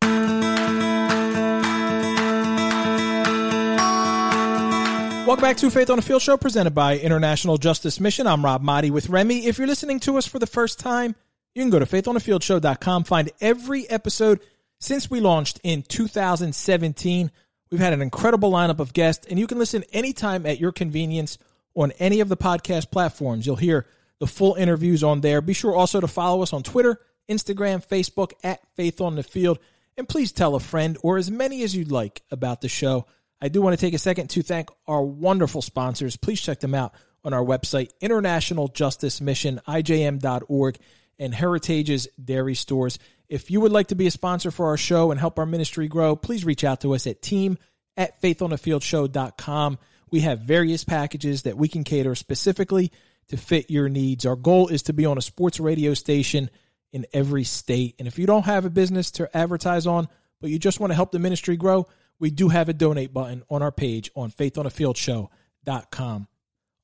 Welcome 5.27 5.43
back 5.43 5.57
to 5.57 5.69
Faith 5.69 5.91
on 5.91 5.97
the 5.97 6.01
Field 6.01 6.23
Show 6.23 6.35
presented 6.35 6.73
by 6.73 6.97
International 6.97 7.59
Justice 7.59 7.99
Mission. 7.99 8.25
I'm 8.25 8.43
Rob 8.43 8.63
Maaddi 8.63 8.89
with 8.89 9.07
Remy. 9.07 9.45
If 9.45 9.59
you're 9.59 9.67
listening 9.67 9.99
to 9.99 10.17
us 10.17 10.25
for 10.25 10.39
the 10.39 10.47
first 10.47 10.79
time, 10.79 11.15
you 11.53 11.61
can 11.61 11.69
go 11.69 11.77
to 11.77 11.85
faithonthefieldShow.com, 11.85 13.03
find 13.03 13.29
every 13.39 13.87
episode 13.87 14.39
since 14.79 15.11
we 15.11 15.19
launched 15.19 15.59
in 15.61 15.83
2017. 15.83 17.29
We've 17.69 17.79
had 17.79 17.93
an 17.93 18.01
incredible 18.01 18.51
lineup 18.51 18.79
of 18.79 18.93
guests, 18.93 19.27
and 19.27 19.37
you 19.37 19.45
can 19.45 19.59
listen 19.59 19.83
anytime 19.93 20.47
at 20.47 20.59
your 20.59 20.71
convenience 20.71 21.37
on 21.75 21.91
any 21.99 22.19
of 22.21 22.29
the 22.29 22.37
podcast 22.37 22.89
platforms. 22.89 23.45
You'll 23.45 23.57
hear 23.57 23.85
the 24.19 24.25
full 24.25 24.55
interviews 24.55 25.03
on 25.03 25.21
there. 25.21 25.39
Be 25.41 25.53
sure 25.53 25.75
also 25.75 26.01
to 26.01 26.07
follow 26.07 26.41
us 26.41 26.51
on 26.51 26.63
Twitter, 26.63 26.99
Instagram, 27.31 27.85
Facebook 27.85 28.33
at 28.43 28.59
Faith 28.75 29.01
on 29.01 29.15
the 29.15 29.23
Field, 29.23 29.59
and 29.97 30.07
please 30.07 30.31
tell 30.31 30.55
a 30.55 30.59
friend 30.59 30.97
or 31.01 31.17
as 31.17 31.31
many 31.31 31.63
as 31.63 31.75
you'd 31.75 31.91
like 31.91 32.21
about 32.29 32.61
the 32.61 32.69
show. 32.69 33.05
I 33.41 33.47
do 33.47 33.61
want 33.61 33.77
to 33.77 33.83
take 33.83 33.93
a 33.93 33.99
second 33.99 34.29
to 34.31 34.43
thank 34.43 34.69
our 34.87 35.01
wonderful 35.01 35.61
sponsors. 35.61 36.17
Please 36.17 36.41
check 36.41 36.59
them 36.59 36.75
out 36.75 36.93
on 37.23 37.33
our 37.33 37.43
website, 37.43 37.89
International 37.99 38.67
Justice 38.67 39.21
Mission, 39.21 39.61
IJM.org, 39.67 40.77
and 41.17 41.33
Heritage's 41.33 42.07
Dairy 42.23 42.55
Stores. 42.55 42.99
If 43.29 43.49
you 43.49 43.61
would 43.61 43.71
like 43.71 43.87
to 43.87 43.95
be 43.95 44.07
a 44.07 44.11
sponsor 44.11 44.51
for 44.51 44.67
our 44.67 44.77
show 44.77 45.11
and 45.11 45.19
help 45.19 45.39
our 45.39 45.45
ministry 45.45 45.87
grow, 45.87 46.15
please 46.15 46.43
reach 46.45 46.63
out 46.63 46.81
to 46.81 46.93
us 46.93 47.07
at 47.07 47.21
team 47.21 47.57
at 47.95 48.21
faithonthefieldShow.com. 48.21 49.77
We 50.09 50.21
have 50.21 50.39
various 50.39 50.83
packages 50.83 51.43
that 51.43 51.57
we 51.57 51.67
can 51.67 51.83
cater 51.83 52.15
specifically 52.15 52.91
to 53.29 53.37
fit 53.37 53.71
your 53.71 53.87
needs. 53.87 54.25
Our 54.25 54.35
goal 54.35 54.67
is 54.67 54.83
to 54.83 54.93
be 54.93 55.05
on 55.05 55.17
a 55.17 55.21
sports 55.21 55.59
radio 55.59 55.93
station 55.93 56.49
in 56.91 57.05
every 57.13 57.43
state. 57.43 57.95
And 57.99 58.07
if 58.07 58.19
you 58.19 58.25
don't 58.25 58.45
have 58.45 58.65
a 58.65 58.69
business 58.69 59.11
to 59.11 59.35
advertise 59.35 59.87
on, 59.87 60.07
but 60.39 60.49
you 60.49 60.59
just 60.59 60.79
want 60.79 60.91
to 60.91 60.95
help 60.95 61.11
the 61.11 61.19
ministry 61.19 61.57
grow, 61.57 61.87
we 62.19 62.29
do 62.29 62.49
have 62.49 62.69
a 62.69 62.73
donate 62.73 63.13
button 63.13 63.43
on 63.49 63.61
our 63.61 63.71
page 63.71 64.11
on 64.15 64.31
faithonthefieldShow.com. 64.31 66.27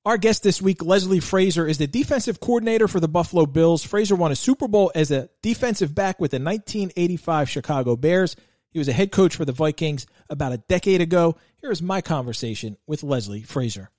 Our 0.06 0.18
guest 0.18 0.42
this 0.42 0.62
week, 0.62 0.86
Leslie 0.86 1.20
Frazier, 1.20 1.68
is 1.68 1.80
the 1.80 1.88
defensive 1.88 2.40
coordinator 2.40 2.88
for 2.88 3.02
the 3.02 3.10
Buffalo 3.10 3.46
Bills. 3.46 3.84
Frazier 3.84 4.16
won 4.16 4.32
a 4.32 4.38
Super 4.38 4.70
Bowl 4.70 4.90
as 4.96 5.12
a 5.12 5.30
defensive 5.42 5.94
back 5.94 6.22
with 6.22 6.32
the 6.32 6.40
1985 6.40 7.50
Chicago 7.50 7.98
Bears. 7.98 8.38
He 8.72 8.80
was 8.80 8.88
a 8.88 8.94
head 8.94 9.12
coach 9.12 9.36
for 9.36 9.44
the 9.44 9.52
Vikings 9.52 10.08
about 10.30 10.54
a 10.54 10.60
decade 10.60 11.02
ago. 11.02 11.36
Here 11.58 11.72
is 11.72 11.82
my 11.82 12.00
conversation 12.00 12.78
with 12.88 13.04
Leslie 13.04 13.44
Frazier. 13.44 13.90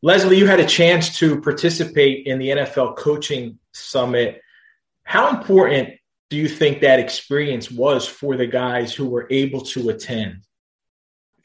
Leslie, 0.00 0.38
you 0.38 0.46
had 0.46 0.60
a 0.60 0.66
chance 0.66 1.18
to 1.18 1.40
participate 1.40 2.26
in 2.26 2.38
the 2.38 2.48
NFL 2.48 2.96
Coaching 2.96 3.58
Summit. 3.72 4.40
How 5.06 5.30
important 5.30 5.90
do 6.30 6.36
you 6.36 6.48
think 6.48 6.80
that 6.80 6.98
experience 6.98 7.70
was 7.70 8.08
for 8.08 8.36
the 8.36 8.48
guys 8.48 8.92
who 8.92 9.08
were 9.08 9.28
able 9.30 9.60
to 9.60 9.88
attend? 9.90 10.42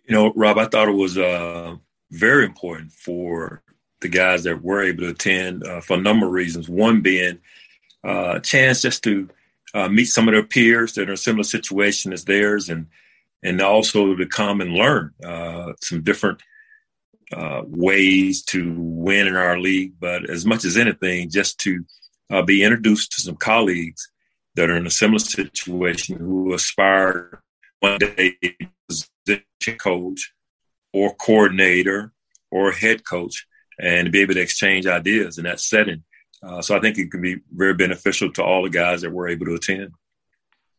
You 0.05 0.15
know, 0.15 0.33
Rob, 0.35 0.57
I 0.57 0.65
thought 0.65 0.89
it 0.89 0.95
was 0.95 1.15
uh, 1.15 1.75
very 2.09 2.45
important 2.45 2.91
for 2.91 3.61
the 4.01 4.09
guys 4.09 4.43
that 4.45 4.63
were 4.63 4.81
able 4.81 5.03
to 5.03 5.09
attend 5.09 5.63
uh, 5.63 5.79
for 5.79 5.93
a 5.93 6.01
number 6.01 6.25
of 6.25 6.31
reasons. 6.31 6.67
One 6.67 7.01
being 7.01 7.37
uh, 8.03 8.37
a 8.37 8.39
chance 8.41 8.81
just 8.81 9.03
to 9.03 9.29
uh, 9.75 9.89
meet 9.89 10.05
some 10.05 10.27
of 10.27 10.33
their 10.33 10.43
peers 10.43 10.93
that 10.93 11.01
are 11.01 11.11
in 11.11 11.13
a 11.13 11.17
similar 11.17 11.43
situation 11.43 12.13
as 12.13 12.25
theirs, 12.25 12.67
and 12.67 12.87
and 13.43 13.61
also 13.61 14.15
to 14.15 14.25
come 14.25 14.59
and 14.59 14.73
learn 14.73 15.13
uh, 15.23 15.73
some 15.81 16.01
different 16.01 16.41
uh, 17.31 17.61
ways 17.67 18.41
to 18.45 18.73
win 18.75 19.27
in 19.27 19.35
our 19.35 19.59
league. 19.59 19.93
But 19.99 20.31
as 20.31 20.47
much 20.47 20.65
as 20.65 20.77
anything, 20.77 21.29
just 21.29 21.59
to 21.59 21.85
uh, 22.31 22.41
be 22.41 22.63
introduced 22.63 23.11
to 23.11 23.21
some 23.21 23.35
colleagues 23.35 24.09
that 24.55 24.69
are 24.69 24.77
in 24.77 24.87
a 24.87 24.91
similar 24.91 25.19
situation 25.19 26.17
who 26.17 26.53
aspire 26.53 27.41
one 27.79 27.99
day 27.99 28.35
position 28.87 29.77
coach 29.77 30.33
or 30.93 31.13
coordinator 31.15 32.11
or 32.51 32.71
head 32.71 33.03
coach 33.05 33.45
and 33.79 34.11
be 34.11 34.21
able 34.21 34.33
to 34.33 34.41
exchange 34.41 34.85
ideas 34.85 35.37
in 35.37 35.45
that 35.45 35.59
setting. 35.59 36.03
Uh, 36.43 36.61
so 36.61 36.75
I 36.75 36.79
think 36.79 36.97
it 36.97 37.11
can 37.11 37.21
be 37.21 37.37
very 37.51 37.73
beneficial 37.73 38.31
to 38.33 38.43
all 38.43 38.63
the 38.63 38.69
guys 38.69 39.01
that 39.01 39.11
were 39.11 39.27
able 39.27 39.45
to 39.47 39.55
attend. 39.55 39.91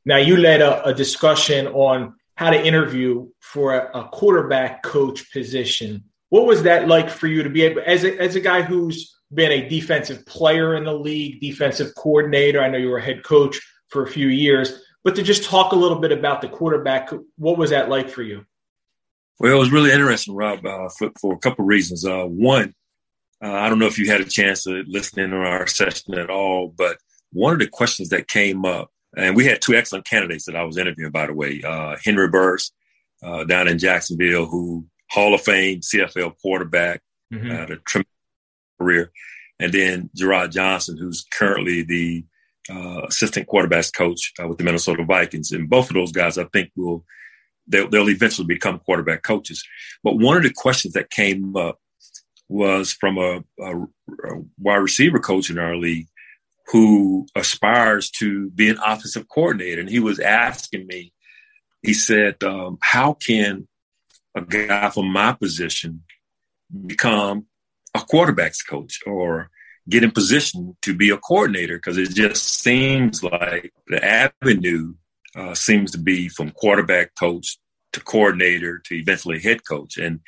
Now, 0.04 0.16
you 0.16 0.36
led 0.36 0.60
a, 0.60 0.84
a 0.88 0.94
discussion 0.94 1.68
on 1.68 2.14
how 2.34 2.50
to 2.50 2.66
interview 2.66 3.28
for 3.40 3.74
a, 3.74 4.00
a, 4.00 4.08
quarterback 4.08 4.82
coach 4.82 5.32
position. 5.32 6.04
What 6.30 6.46
was 6.46 6.64
that 6.64 6.88
like 6.88 7.08
for 7.08 7.28
you 7.28 7.44
to 7.44 7.50
be 7.50 7.62
able, 7.62 7.82
as 7.86 8.02
a, 8.04 8.18
as 8.20 8.34
a 8.34 8.40
guy 8.40 8.62
who's 8.62 9.16
been 9.34 9.52
a 9.52 9.68
defensive 9.68 10.24
player 10.26 10.76
in 10.76 10.84
the 10.84 10.92
league, 10.92 11.40
defensive 11.40 11.94
coordinator? 11.94 12.60
I 12.60 12.68
know 12.68 12.78
you 12.78 12.90
were 12.90 13.00
head 13.00 13.22
coach 13.24 13.60
for 13.88 14.02
a 14.02 14.08
few 14.08 14.28
years, 14.28 14.82
but 15.04 15.14
to 15.16 15.22
just 15.22 15.44
talk 15.44 15.72
a 15.72 15.76
little 15.76 15.98
bit 15.98 16.12
about 16.12 16.40
the 16.40 16.48
quarterback, 16.48 17.10
what 17.36 17.58
was 17.58 17.70
that 17.70 17.88
like 17.88 18.08
for 18.08 18.22
you? 18.22 18.44
Well, 19.38 19.56
it 19.56 19.58
was 19.58 19.72
really 19.72 19.92
interesting, 19.92 20.34
Rob, 20.34 20.64
uh, 20.64 20.88
for, 20.96 21.10
for, 21.20 21.34
a 21.34 21.38
couple 21.38 21.64
of 21.64 21.68
reasons. 21.68 22.04
Uh, 22.04 22.24
one, 22.24 22.74
uh, 23.42 23.52
I 23.52 23.68
don't 23.68 23.78
know 23.78 23.86
if 23.86 23.98
you 23.98 24.08
had 24.08 24.20
a 24.20 24.24
chance 24.24 24.64
to 24.64 24.84
listen 24.86 25.20
in 25.20 25.32
on 25.32 25.44
our 25.44 25.66
session 25.66 26.14
at 26.14 26.30
all, 26.30 26.68
but 26.68 26.98
one 27.32 27.52
of 27.52 27.58
the 27.58 27.66
questions 27.66 28.10
that 28.10 28.28
came 28.28 28.64
up, 28.64 28.90
and 29.16 29.34
we 29.34 29.44
had 29.44 29.60
two 29.60 29.74
excellent 29.74 30.06
candidates 30.06 30.46
that 30.46 30.56
I 30.56 30.62
was 30.62 30.76
interviewing, 30.76 31.10
by 31.10 31.26
the 31.26 31.34
way, 31.34 31.62
uh, 31.62 31.96
Henry 32.02 32.28
Burris 32.28 32.72
uh, 33.22 33.44
down 33.44 33.68
in 33.68 33.78
Jacksonville, 33.78 34.46
who 34.46 34.86
Hall 35.10 35.34
of 35.34 35.42
Fame 35.42 35.80
CFL 35.80 36.34
quarterback, 36.40 37.02
mm-hmm. 37.32 37.50
had 37.50 37.70
a 37.70 37.76
tremendous 37.78 38.11
career, 38.82 39.12
and 39.58 39.72
then 39.72 40.10
Jerrod 40.18 40.50
Johnson, 40.50 40.96
who's 40.98 41.24
currently 41.32 41.82
the 41.82 42.24
uh, 42.70 43.02
assistant 43.08 43.48
quarterbacks 43.48 43.92
coach 43.94 44.32
uh, 44.40 44.48
with 44.48 44.58
the 44.58 44.64
Minnesota 44.64 45.04
Vikings. 45.04 45.52
And 45.52 45.68
both 45.68 45.90
of 45.90 45.94
those 45.94 46.12
guys, 46.12 46.38
I 46.38 46.44
think, 46.52 46.70
will 46.76 47.04
they'll, 47.66 47.88
they'll 47.88 48.10
eventually 48.10 48.46
become 48.46 48.78
quarterback 48.78 49.22
coaches. 49.22 49.64
But 50.02 50.18
one 50.18 50.36
of 50.36 50.42
the 50.42 50.52
questions 50.52 50.94
that 50.94 51.10
came 51.10 51.56
up 51.56 51.78
was 52.48 52.92
from 52.92 53.18
a, 53.18 53.42
a, 53.60 53.82
a 53.82 54.42
wide 54.58 54.76
receiver 54.76 55.18
coach 55.18 55.50
in 55.50 55.58
our 55.58 55.76
league 55.76 56.08
who 56.68 57.26
aspires 57.34 58.10
to 58.10 58.50
be 58.50 58.68
an 58.68 58.78
offensive 58.84 59.28
coordinator. 59.28 59.80
And 59.80 59.90
he 59.90 60.00
was 60.00 60.20
asking 60.20 60.86
me, 60.86 61.12
he 61.82 61.94
said, 61.94 62.42
um, 62.44 62.78
how 62.80 63.14
can 63.14 63.66
a 64.34 64.42
guy 64.42 64.90
from 64.90 65.12
my 65.12 65.32
position 65.32 66.02
become 66.86 67.46
a 67.94 68.00
quarterback's 68.00 68.62
coach 68.62 69.00
or 69.06 69.50
get 69.88 70.04
in 70.04 70.10
position 70.10 70.76
to 70.82 70.94
be 70.94 71.10
a 71.10 71.16
coordinator? 71.18 71.76
Because 71.76 71.98
it 71.98 72.10
just 72.10 72.42
seems 72.60 73.22
like 73.22 73.72
the 73.88 74.04
avenue 74.04 74.94
uh, 75.34 75.54
seems 75.54 75.92
to 75.92 75.98
be 75.98 76.28
from 76.28 76.50
quarterback 76.50 77.14
coach 77.18 77.58
to 77.92 78.00
coordinator 78.00 78.78
to 78.86 78.94
eventually 78.94 79.40
head 79.40 79.60
coach. 79.66 79.96
And 79.98 80.20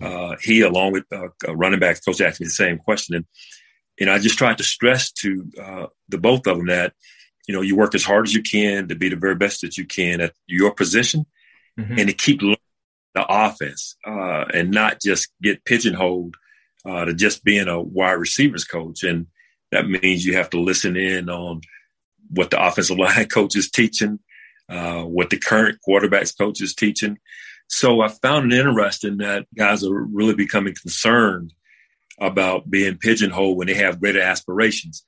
uh, 0.00 0.36
he, 0.40 0.60
along 0.60 0.92
with 0.92 1.04
uh, 1.12 1.28
running 1.54 1.80
backs 1.80 2.00
coach, 2.00 2.20
asked 2.20 2.40
me 2.40 2.46
the 2.46 2.50
same 2.50 2.78
question. 2.78 3.16
And, 3.16 3.24
you 3.98 4.06
know, 4.06 4.12
I 4.12 4.18
just 4.18 4.38
tried 4.38 4.58
to 4.58 4.64
stress 4.64 5.10
to 5.12 5.50
uh, 5.60 5.86
the 6.08 6.18
both 6.18 6.46
of 6.46 6.58
them 6.58 6.66
that, 6.66 6.92
you 7.48 7.54
know, 7.54 7.62
you 7.62 7.76
work 7.76 7.94
as 7.94 8.04
hard 8.04 8.26
as 8.26 8.34
you 8.34 8.42
can 8.42 8.88
to 8.88 8.94
be 8.94 9.08
the 9.08 9.16
very 9.16 9.36
best 9.36 9.62
that 9.62 9.78
you 9.78 9.86
can 9.86 10.20
at 10.20 10.32
your 10.46 10.72
position 10.72 11.26
mm-hmm. 11.78 11.98
and 11.98 12.08
to 12.08 12.12
keep 12.12 12.42
learning 12.42 12.58
the 13.14 13.24
offense 13.26 13.96
uh, 14.06 14.44
and 14.52 14.70
not 14.70 15.00
just 15.00 15.32
get 15.42 15.64
pigeonholed 15.64 16.36
uh, 16.86 17.04
to 17.04 17.14
just 17.14 17.44
being 17.44 17.68
a 17.68 17.80
wide 17.80 18.12
receivers 18.12 18.64
coach. 18.64 19.02
And 19.02 19.26
that 19.72 19.88
means 19.88 20.24
you 20.24 20.36
have 20.36 20.50
to 20.50 20.60
listen 20.60 20.96
in 20.96 21.28
on 21.28 21.62
what 22.30 22.50
the 22.50 22.64
offensive 22.64 22.98
line 22.98 23.26
coach 23.26 23.56
is 23.56 23.70
teaching, 23.70 24.18
uh, 24.68 25.02
what 25.02 25.30
the 25.30 25.38
current 25.38 25.78
quarterbacks 25.86 26.36
coach 26.36 26.60
is 26.60 26.74
teaching. 26.74 27.18
So 27.68 28.00
I 28.00 28.08
found 28.08 28.52
it 28.52 28.58
interesting 28.58 29.18
that 29.18 29.46
guys 29.56 29.84
are 29.84 29.92
really 29.92 30.34
becoming 30.34 30.74
concerned 30.74 31.52
about 32.20 32.70
being 32.70 32.96
pigeonholed 32.96 33.58
when 33.58 33.66
they 33.66 33.74
have 33.74 34.00
greater 34.00 34.20
aspirations. 34.20 35.04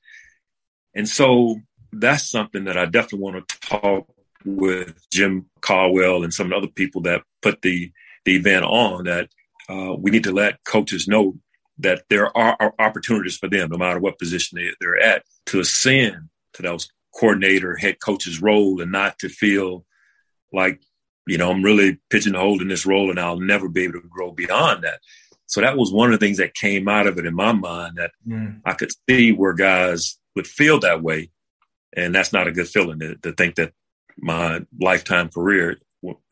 And 0.93 1.07
so 1.07 1.55
that's 1.91 2.29
something 2.29 2.65
that 2.65 2.77
I 2.77 2.85
definitely 2.85 3.19
want 3.19 3.47
to 3.47 3.59
talk 3.61 4.07
with 4.45 5.01
Jim 5.11 5.45
Caldwell 5.61 6.23
and 6.23 6.33
some 6.33 6.47
of 6.47 6.49
the 6.51 6.57
other 6.57 6.67
people 6.67 7.01
that 7.03 7.23
put 7.41 7.61
the, 7.61 7.91
the 8.25 8.35
event 8.35 8.65
on 8.65 9.05
that 9.05 9.29
uh, 9.69 9.95
we 9.97 10.11
need 10.11 10.23
to 10.25 10.31
let 10.31 10.63
coaches 10.65 11.07
know 11.07 11.35
that 11.79 12.03
there 12.09 12.35
are 12.37 12.73
opportunities 12.77 13.37
for 13.37 13.47
them, 13.47 13.69
no 13.69 13.77
matter 13.77 13.99
what 13.99 14.19
position 14.19 14.57
they, 14.57 14.69
they're 14.79 15.01
at, 15.01 15.23
to 15.47 15.59
ascend 15.59 16.29
to 16.53 16.61
those 16.61 16.89
coordinator, 17.15 17.75
head 17.75 17.97
coach's 17.99 18.41
role 18.41 18.81
and 18.81 18.91
not 18.91 19.17
to 19.19 19.29
feel 19.29 19.85
like, 20.51 20.81
you 21.25 21.37
know, 21.37 21.49
I'm 21.49 21.63
really 21.63 21.99
pigeonholed 22.09 22.61
in 22.61 22.67
this 22.67 22.85
role 22.85 23.09
and 23.09 23.19
I'll 23.19 23.39
never 23.39 23.69
be 23.69 23.83
able 23.83 24.01
to 24.01 24.07
grow 24.07 24.31
beyond 24.31 24.83
that. 24.83 24.99
So 25.45 25.61
that 25.61 25.77
was 25.77 25.91
one 25.91 26.13
of 26.13 26.19
the 26.19 26.23
things 26.23 26.37
that 26.37 26.53
came 26.53 26.87
out 26.87 27.07
of 27.07 27.17
it 27.17 27.25
in 27.25 27.33
my 27.33 27.53
mind 27.53 27.97
that 27.97 28.11
mm. 28.27 28.61
I 28.65 28.73
could 28.73 28.91
see 29.09 29.31
where 29.31 29.53
guys 29.53 30.19
would 30.35 30.47
feel 30.47 30.79
that 30.81 31.01
way. 31.01 31.31
And 31.95 32.13
that's 32.13 32.33
not 32.33 32.47
a 32.47 32.51
good 32.51 32.67
feeling 32.67 32.99
to, 32.99 33.15
to 33.15 33.31
think 33.31 33.55
that 33.55 33.73
my 34.17 34.61
lifetime 34.79 35.29
career 35.29 35.77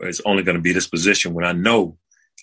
is 0.02 0.22
only 0.26 0.44
going 0.44 0.58
to 0.58 0.62
be 0.62 0.74
this 0.74 0.88
position 0.88 1.34
when 1.34 1.46
I 1.46 1.54
know 1.54 1.98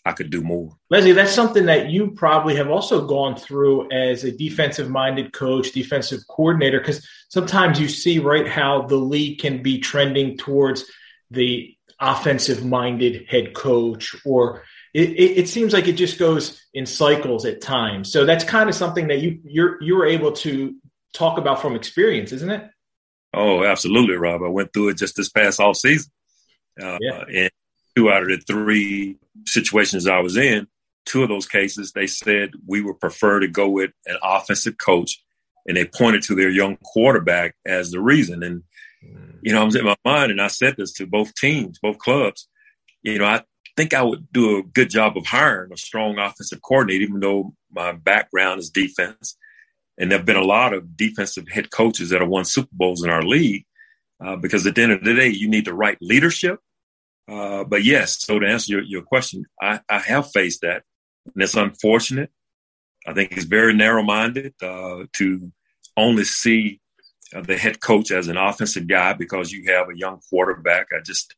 I 0.04 0.12
could 0.12 0.30
do 0.30 0.42
more. 0.42 0.76
Leslie, 0.90 1.12
that's 1.12 1.32
something 1.32 1.66
that 1.66 1.90
you 1.90 2.10
probably 2.10 2.56
have 2.56 2.68
also 2.68 3.06
gone 3.06 3.36
through 3.36 3.90
as 3.90 4.24
a 4.24 4.30
defensive 4.30 4.90
minded 4.90 5.32
coach, 5.32 5.72
defensive 5.72 6.20
coordinator, 6.28 6.78
because 6.78 7.06
sometimes 7.28 7.80
you 7.80 7.88
see, 7.88 8.18
right, 8.18 8.46
how 8.46 8.82
the 8.82 8.96
league 8.96 9.38
can 9.40 9.62
be 9.62 9.78
trending 9.78 10.36
towards 10.36 10.84
the 11.30 11.74
offensive 12.00 12.64
minded 12.64 13.26
head 13.28 13.54
coach, 13.54 14.14
or 14.26 14.64
it, 14.92 15.10
it, 15.10 15.38
it, 15.38 15.48
seems 15.48 15.72
like 15.72 15.88
it 15.88 15.94
just 15.94 16.18
goes 16.18 16.62
in 16.74 16.86
cycles 16.86 17.46
at 17.46 17.62
times. 17.62 18.12
So 18.12 18.26
that's 18.26 18.44
kind 18.44 18.68
of 18.68 18.74
something 18.74 19.08
that 19.08 19.20
you 19.20 19.40
you're 19.44 19.82
you 19.82 19.96
were 19.96 20.06
able 20.06 20.32
to 20.32 20.74
talk 21.14 21.38
about 21.38 21.62
from 21.62 21.76
experience, 21.76 22.32
isn't 22.32 22.50
it? 22.50 22.68
Oh, 23.32 23.64
absolutely, 23.64 24.16
Rob. 24.16 24.42
I 24.42 24.48
went 24.48 24.72
through 24.72 24.90
it 24.90 24.98
just 24.98 25.16
this 25.16 25.30
past 25.30 25.60
off 25.60 25.76
season. 25.76 26.12
Uh, 26.80 26.98
yeah. 27.00 27.24
And 27.28 27.50
two 27.96 28.10
out 28.10 28.22
of 28.22 28.28
the 28.28 28.38
three 28.38 29.16
situations 29.46 30.06
I 30.06 30.20
was 30.20 30.36
in, 30.36 30.66
two 31.04 31.22
of 31.22 31.28
those 31.28 31.46
cases, 31.46 31.92
they 31.92 32.06
said 32.06 32.52
we 32.66 32.80
would 32.80 33.00
prefer 33.00 33.40
to 33.40 33.48
go 33.48 33.68
with 33.68 33.92
an 34.06 34.16
offensive 34.22 34.78
coach, 34.78 35.22
and 35.66 35.76
they 35.76 35.84
pointed 35.84 36.22
to 36.24 36.34
their 36.34 36.50
young 36.50 36.76
quarterback 36.84 37.54
as 37.66 37.90
the 37.90 38.00
reason. 38.00 38.42
And 38.42 38.62
you 39.42 39.52
know, 39.52 39.60
I 39.60 39.64
was 39.64 39.76
in 39.76 39.84
my 39.84 39.96
mind, 40.04 40.30
and 40.30 40.40
I 40.40 40.48
said 40.48 40.76
this 40.76 40.92
to 40.94 41.06
both 41.06 41.34
teams, 41.34 41.78
both 41.78 41.98
clubs. 41.98 42.48
You 43.02 43.18
know, 43.18 43.26
I 43.26 43.42
think 43.76 43.92
I 43.92 44.02
would 44.02 44.32
do 44.32 44.58
a 44.58 44.62
good 44.62 44.90
job 44.90 45.16
of 45.16 45.26
hiring 45.26 45.72
a 45.72 45.76
strong 45.76 46.18
offensive 46.18 46.62
coordinator, 46.62 47.04
even 47.04 47.20
though 47.20 47.54
my 47.70 47.92
background 47.92 48.60
is 48.60 48.70
defense. 48.70 49.36
And 49.98 50.10
there 50.10 50.18
have 50.18 50.26
been 50.26 50.36
a 50.36 50.42
lot 50.42 50.72
of 50.72 50.96
defensive 50.96 51.46
head 51.48 51.70
coaches 51.70 52.10
that 52.10 52.20
have 52.20 52.30
won 52.30 52.44
Super 52.44 52.70
Bowls 52.72 53.04
in 53.04 53.10
our 53.10 53.22
league. 53.22 53.64
Uh, 54.24 54.36
because 54.36 54.66
at 54.66 54.74
the 54.74 54.82
end 54.82 54.92
of 54.92 55.04
the 55.04 55.14
day, 55.14 55.28
you 55.28 55.48
need 55.48 55.66
the 55.66 55.74
right 55.74 55.98
leadership 56.00 56.58
uh, 57.28 57.64
but 57.64 57.84
yes, 57.84 58.22
so 58.22 58.38
to 58.38 58.46
answer 58.46 58.74
your, 58.74 58.82
your 58.82 59.02
question, 59.02 59.44
I, 59.60 59.80
I 59.88 59.98
have 59.98 60.30
faced 60.32 60.60
that. 60.62 60.82
And 61.34 61.42
it's 61.42 61.54
unfortunate. 61.54 62.30
I 63.06 63.12
think 63.12 63.32
it's 63.32 63.44
very 63.44 63.74
narrow 63.74 64.02
minded 64.02 64.54
uh, 64.62 65.04
to 65.14 65.52
only 65.96 66.24
see 66.24 66.80
uh, 67.34 67.40
the 67.40 67.56
head 67.56 67.80
coach 67.80 68.10
as 68.10 68.28
an 68.28 68.36
offensive 68.36 68.86
guy 68.86 69.12
because 69.14 69.52
you 69.52 69.72
have 69.72 69.88
a 69.88 69.96
young 69.96 70.20
quarterback. 70.28 70.88
I 70.92 71.00
just, 71.04 71.34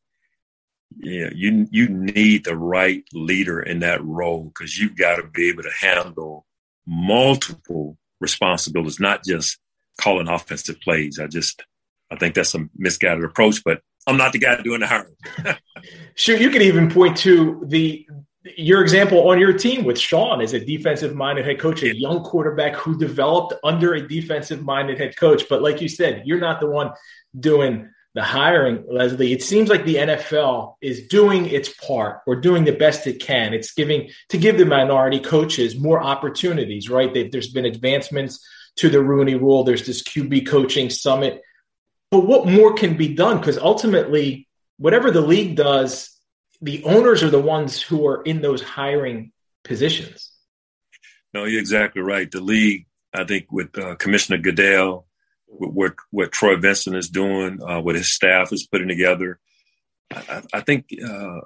yeah, 0.97 1.29
you 1.33 1.67
you 1.69 1.89
need 1.89 2.45
the 2.45 2.55
right 2.55 3.03
leader 3.13 3.61
in 3.61 3.79
that 3.79 4.03
role 4.03 4.45
because 4.45 4.77
you've 4.79 4.97
got 4.97 5.17
to 5.17 5.23
be 5.23 5.49
able 5.49 5.63
to 5.63 5.71
handle 5.79 6.45
multiple 6.85 7.97
responsibilities, 8.21 8.99
not 8.99 9.23
just 9.23 9.57
calling 9.99 10.27
offensive 10.27 10.79
plays. 10.79 11.19
I 11.19 11.27
just, 11.27 11.63
I 12.09 12.15
think 12.15 12.35
that's 12.35 12.55
a 12.55 12.69
misguided 12.77 13.25
approach, 13.25 13.63
but 13.63 13.81
I'm 14.07 14.17
not 14.17 14.31
the 14.31 14.39
guy 14.39 14.61
doing 14.61 14.79
the 14.79 14.87
hiring. 14.87 15.15
sure, 16.15 16.37
you 16.37 16.49
could 16.49 16.61
even 16.61 16.89
point 16.89 17.17
to 17.17 17.63
the 17.67 18.07
your 18.55 18.81
example 18.81 19.29
on 19.29 19.39
your 19.39 19.53
team 19.53 19.83
with 19.83 19.99
Sean 19.99 20.41
as 20.41 20.53
a 20.53 20.59
defensive 20.59 21.13
minded 21.13 21.45
head 21.45 21.59
coach, 21.59 21.83
a 21.83 21.95
young 21.95 22.23
quarterback 22.23 22.75
who 22.75 22.97
developed 22.97 23.53
under 23.63 23.93
a 23.93 24.07
defensive 24.07 24.63
minded 24.63 24.97
head 24.97 25.17
coach. 25.17 25.43
But 25.49 25.61
like 25.61 25.81
you 25.81 25.89
said, 25.89 26.23
you're 26.25 26.39
not 26.39 26.61
the 26.61 26.67
one 26.67 26.91
doing 27.37 27.89
the 28.15 28.23
hiring, 28.23 28.83
Leslie. 28.89 29.33
It 29.33 29.43
seems 29.43 29.69
like 29.69 29.85
the 29.85 29.95
NFL 29.95 30.75
is 30.81 31.07
doing 31.07 31.45
its 31.47 31.69
part 31.69 32.21
or 32.25 32.35
doing 32.37 32.63
the 32.63 32.71
best 32.71 33.05
it 33.05 33.19
can. 33.19 33.53
It's 33.53 33.73
giving 33.73 34.09
to 34.29 34.37
give 34.37 34.57
the 34.57 34.65
minority 34.65 35.19
coaches 35.19 35.77
more 35.77 36.01
opportunities, 36.01 36.89
right? 36.89 37.13
there's 37.13 37.51
been 37.51 37.65
advancements 37.65 38.43
to 38.77 38.89
the 38.89 39.03
Rooney 39.03 39.35
Rule. 39.35 39.63
There's 39.63 39.85
this 39.85 40.01
QB 40.01 40.47
coaching 40.47 40.89
summit 40.89 41.41
but 42.11 42.21
what 42.21 42.47
more 42.47 42.73
can 42.73 42.97
be 42.97 43.13
done? 43.13 43.39
Because 43.39 43.57
ultimately, 43.57 44.47
whatever 44.77 45.11
the 45.11 45.21
league 45.21 45.55
does, 45.55 46.17
the 46.61 46.83
owners 46.83 47.23
are 47.23 47.29
the 47.29 47.41
ones 47.41 47.81
who 47.81 48.07
are 48.07 48.23
in 48.23 48.41
those 48.41 48.61
hiring 48.61 49.31
positions. 49.63 50.31
No, 51.33 51.43
you're 51.43 51.59
exactly 51.59 52.01
right. 52.01 52.29
The 52.29 52.41
league, 52.41 52.87
I 53.13 53.25
think, 53.25 53.51
with 53.51 53.77
uh, 53.77 53.95
Commissioner 53.95 54.37
Goodell, 54.37 55.05
with 55.47 55.71
what, 55.71 55.95
what 56.11 56.31
Troy 56.31 56.55
Vincent 56.55 56.95
is 56.95 57.09
doing, 57.09 57.61
uh, 57.61 57.81
what 57.81 57.95
his 57.95 58.11
staff 58.11 58.51
is 58.53 58.67
putting 58.67 58.87
together, 58.87 59.39
I, 60.11 60.41
I 60.53 60.61
think 60.61 60.85
uh, 61.05 61.41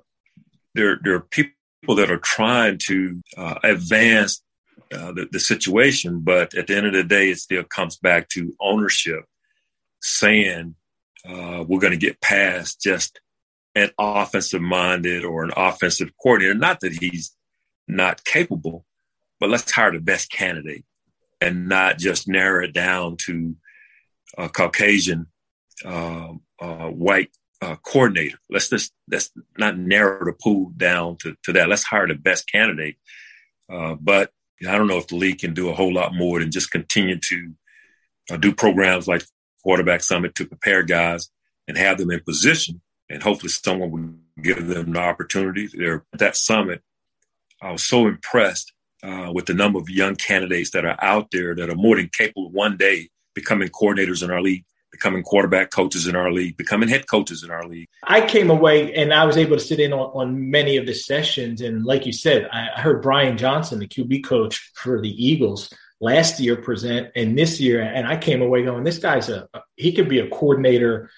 there 0.75 0.99
there 1.03 1.15
are 1.15 1.21
people 1.21 1.95
that 1.95 2.11
are 2.11 2.19
trying 2.19 2.77
to 2.77 3.21
uh, 3.37 3.55
advance 3.63 4.41
uh, 4.93 5.11
the, 5.13 5.27
the 5.31 5.39
situation, 5.39 6.21
but 6.21 6.53
at 6.53 6.67
the 6.67 6.77
end 6.77 6.85
of 6.85 6.93
the 6.93 7.03
day, 7.03 7.29
it 7.29 7.39
still 7.39 7.63
comes 7.63 7.97
back 7.97 8.29
to 8.29 8.55
ownership 8.59 9.25
saying 10.01 10.75
uh, 11.27 11.63
we're 11.67 11.79
going 11.79 11.91
to 11.91 11.97
get 11.97 12.21
past 12.21 12.81
just 12.81 13.19
an 13.75 13.89
offensive 13.97 14.61
minded 14.61 15.23
or 15.23 15.43
an 15.43 15.51
offensive 15.55 16.11
coordinator. 16.21 16.55
Not 16.55 16.81
that 16.81 16.93
he's 16.93 17.35
not 17.87 18.23
capable, 18.23 18.85
but 19.39 19.49
let's 19.49 19.71
hire 19.71 19.91
the 19.91 19.99
best 19.99 20.31
candidate 20.31 20.85
and 21.39 21.67
not 21.67 21.97
just 21.97 22.27
narrow 22.27 22.65
it 22.65 22.73
down 22.73 23.17
to 23.17 23.55
a 24.37 24.49
Caucasian 24.49 25.27
uh, 25.85 26.33
uh, 26.59 26.87
white 26.89 27.31
uh, 27.61 27.75
coordinator. 27.77 28.37
Let's 28.49 28.69
just 28.69 28.93
let's 29.09 29.31
not 29.57 29.77
narrow 29.77 30.25
the 30.25 30.33
pool 30.33 30.71
down 30.75 31.17
to, 31.17 31.35
to 31.43 31.53
that. 31.53 31.69
Let's 31.69 31.83
hire 31.83 32.07
the 32.07 32.15
best 32.15 32.49
candidate. 32.49 32.97
Uh, 33.69 33.95
but 33.99 34.31
I 34.67 34.77
don't 34.77 34.87
know 34.87 34.97
if 34.97 35.07
the 35.07 35.15
league 35.15 35.39
can 35.39 35.53
do 35.53 35.69
a 35.69 35.73
whole 35.73 35.93
lot 35.93 36.13
more 36.13 36.39
than 36.39 36.51
just 36.51 36.71
continue 36.71 37.17
to 37.17 37.53
uh, 38.31 38.37
do 38.37 38.53
programs 38.53 39.07
like 39.07 39.23
quarterback 39.63 40.01
summit 40.01 40.35
to 40.35 40.45
prepare 40.45 40.83
guys 40.83 41.29
and 41.67 41.77
have 41.77 41.97
them 41.97 42.11
in 42.11 42.21
position. 42.21 42.81
And 43.09 43.21
hopefully 43.21 43.49
someone 43.49 43.91
will 43.91 44.43
give 44.43 44.67
them 44.67 44.93
the 44.93 44.99
opportunity. 44.99 45.69
There 45.73 46.05
at 46.13 46.19
that 46.19 46.35
summit, 46.35 46.81
I 47.61 47.71
was 47.71 47.83
so 47.83 48.07
impressed 48.07 48.73
uh, 49.03 49.31
with 49.33 49.45
the 49.45 49.53
number 49.53 49.79
of 49.79 49.89
young 49.89 50.15
candidates 50.15 50.71
that 50.71 50.85
are 50.85 50.97
out 51.01 51.29
there 51.31 51.55
that 51.55 51.69
are 51.69 51.75
more 51.75 51.97
than 51.97 52.09
capable 52.17 52.49
one 52.51 52.77
day 52.77 53.09
becoming 53.33 53.69
coordinators 53.69 54.23
in 54.23 54.31
our 54.31 54.41
league. 54.41 54.65
becoming 54.91 55.23
quarterback 55.23 55.71
coaches 55.71 56.05
in 56.05 56.15
our 56.15 56.31
league, 56.31 56.57
becoming 56.57 56.89
head 56.89 57.07
coaches 57.09 57.43
in 57.43 57.49
our 57.49 57.65
league. 57.65 57.87
I 58.03 58.21
came 58.21 58.49
away 58.49 58.93
and 58.93 59.13
I 59.13 59.25
was 59.25 59.37
able 59.37 59.57
to 59.57 59.63
sit 59.63 59.79
in 59.79 59.93
on, 59.93 60.11
on 60.13 60.51
many 60.51 60.75
of 60.75 60.85
the 60.85 60.93
sessions. 60.93 61.61
And 61.61 61.85
like 61.85 62.05
you 62.05 62.11
said, 62.11 62.47
I 62.51 62.79
heard 62.79 63.01
Brian 63.01 63.37
Johnson, 63.37 63.79
the 63.79 63.87
QB 63.87 64.25
coach 64.25 64.71
for 64.75 65.01
the 65.01 65.09
Eagles, 65.09 65.71
last 66.01 66.39
year 66.39 66.55
present 66.57 67.11
and 67.15 67.37
this 67.37 67.61
year. 67.61 67.81
And 67.81 68.07
I 68.07 68.17
came 68.17 68.41
away 68.41 68.63
going, 68.63 68.83
this 68.83 68.97
guy's 68.97 69.29
a, 69.29 69.47
he 69.75 69.93
could 69.93 70.09
be 70.09 70.19
a 70.19 70.29
coordinator 70.29 71.09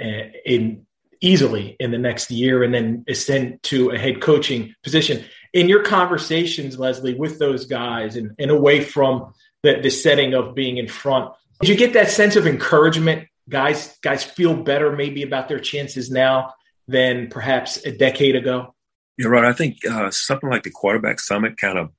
uh, 0.00 0.24
in 0.44 0.86
easily 1.20 1.76
in 1.78 1.90
the 1.90 1.98
next 1.98 2.30
year 2.30 2.62
and 2.62 2.72
then 2.72 3.04
ascend 3.06 3.62
to 3.62 3.90
a 3.90 3.98
head 3.98 4.22
coaching 4.22 4.74
position. 4.82 5.22
In 5.52 5.68
your 5.68 5.82
conversations, 5.82 6.78
Leslie, 6.78 7.14
with 7.14 7.38
those 7.38 7.66
guys 7.66 8.16
and, 8.16 8.34
and 8.38 8.50
away 8.50 8.82
from 8.82 9.34
the, 9.62 9.80
the 9.82 9.90
setting 9.90 10.32
of 10.32 10.54
being 10.54 10.78
in 10.78 10.88
front, 10.88 11.30
did 11.60 11.68
you 11.68 11.76
get 11.76 11.92
that 11.92 12.10
sense 12.10 12.36
of 12.36 12.46
encouragement? 12.46 13.28
Guys, 13.50 13.98
guys 14.02 14.24
feel 14.24 14.54
better 14.54 14.96
maybe 14.96 15.22
about 15.22 15.48
their 15.48 15.60
chances 15.60 16.10
now 16.10 16.54
than 16.88 17.28
perhaps 17.28 17.84
a 17.84 17.92
decade 17.92 18.36
ago. 18.36 18.74
You're 19.18 19.30
right. 19.30 19.44
I 19.44 19.52
think 19.52 19.84
uh, 19.84 20.10
something 20.10 20.48
like 20.48 20.62
the 20.62 20.70
quarterback 20.70 21.20
summit 21.20 21.58
kind 21.58 21.76
of 21.76 21.90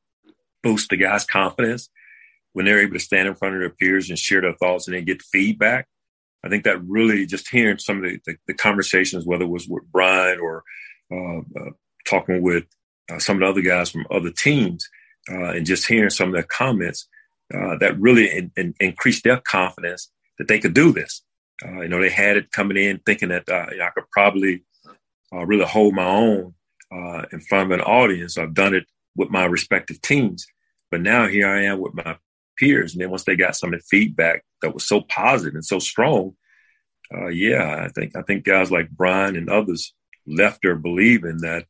boosts 0.63 0.87
the 0.87 0.97
guys' 0.97 1.25
confidence 1.25 1.89
when 2.53 2.65
they're 2.65 2.81
able 2.81 2.93
to 2.93 2.99
stand 2.99 3.27
in 3.27 3.35
front 3.35 3.55
of 3.55 3.61
their 3.61 3.69
peers 3.69 4.09
and 4.09 4.19
share 4.19 4.41
their 4.41 4.55
thoughts 4.55 4.87
and 4.87 4.95
then 4.95 5.05
get 5.05 5.21
feedback. 5.21 5.87
I 6.43 6.49
think 6.49 6.63
that 6.63 6.83
really 6.83 7.25
just 7.25 7.49
hearing 7.49 7.77
some 7.77 7.97
of 7.97 8.03
the, 8.03 8.19
the, 8.25 8.35
the 8.47 8.53
conversations, 8.53 9.25
whether 9.25 9.43
it 9.43 9.49
was 9.49 9.67
with 9.67 9.83
Brian 9.91 10.39
or 10.39 10.63
uh, 11.11 11.39
uh, 11.39 11.71
talking 12.05 12.41
with 12.41 12.65
uh, 13.11 13.19
some 13.19 13.37
of 13.37 13.41
the 13.41 13.47
other 13.47 13.61
guys 13.61 13.91
from 13.91 14.07
other 14.09 14.31
teams, 14.31 14.87
uh, 15.29 15.51
and 15.51 15.65
just 15.65 15.87
hearing 15.87 16.09
some 16.09 16.29
of 16.29 16.33
their 16.33 16.43
comments, 16.43 17.07
uh, 17.53 17.77
that 17.77 17.99
really 17.99 18.29
in, 18.29 18.51
in 18.57 18.73
increased 18.79 19.23
their 19.23 19.37
confidence 19.37 20.09
that 20.39 20.47
they 20.47 20.57
could 20.57 20.73
do 20.73 20.91
this. 20.91 21.21
Uh, 21.63 21.81
you 21.81 21.89
know, 21.89 22.01
they 22.01 22.09
had 22.09 22.37
it 22.37 22.51
coming 22.51 22.77
in 22.77 22.99
thinking 23.05 23.29
that 23.29 23.47
I 23.49 23.89
could 23.93 24.09
probably 24.11 24.63
really 25.31 25.65
hold 25.65 25.93
my 25.93 26.05
own 26.05 26.55
in 27.31 27.39
front 27.41 27.71
of 27.71 27.79
an 27.79 27.85
audience. 27.85 28.37
I've 28.37 28.55
done 28.55 28.73
it 28.73 28.85
with 29.15 29.29
my 29.29 29.45
respective 29.45 30.01
teams, 30.01 30.47
but 30.89 31.01
now 31.01 31.27
here 31.27 31.47
I 31.47 31.65
am 31.65 31.79
with 31.79 31.93
my 31.93 32.17
peers. 32.61 32.93
And 32.93 33.01
then 33.01 33.09
once 33.09 33.23
they 33.23 33.35
got 33.35 33.55
some 33.55 33.73
of 33.73 33.79
the 33.79 33.85
feedback 33.89 34.43
that 34.61 34.73
was 34.73 34.85
so 34.85 35.01
positive 35.01 35.55
and 35.55 35.65
so 35.65 35.79
strong, 35.79 36.35
uh, 37.13 37.27
yeah, 37.27 37.83
I 37.83 37.89
think 37.89 38.15
I 38.15 38.21
think 38.21 38.45
guys 38.45 38.71
like 38.71 38.89
Brian 38.89 39.35
and 39.35 39.49
others 39.49 39.93
left 40.25 40.59
there 40.61 40.75
believing 40.75 41.39
that, 41.39 41.65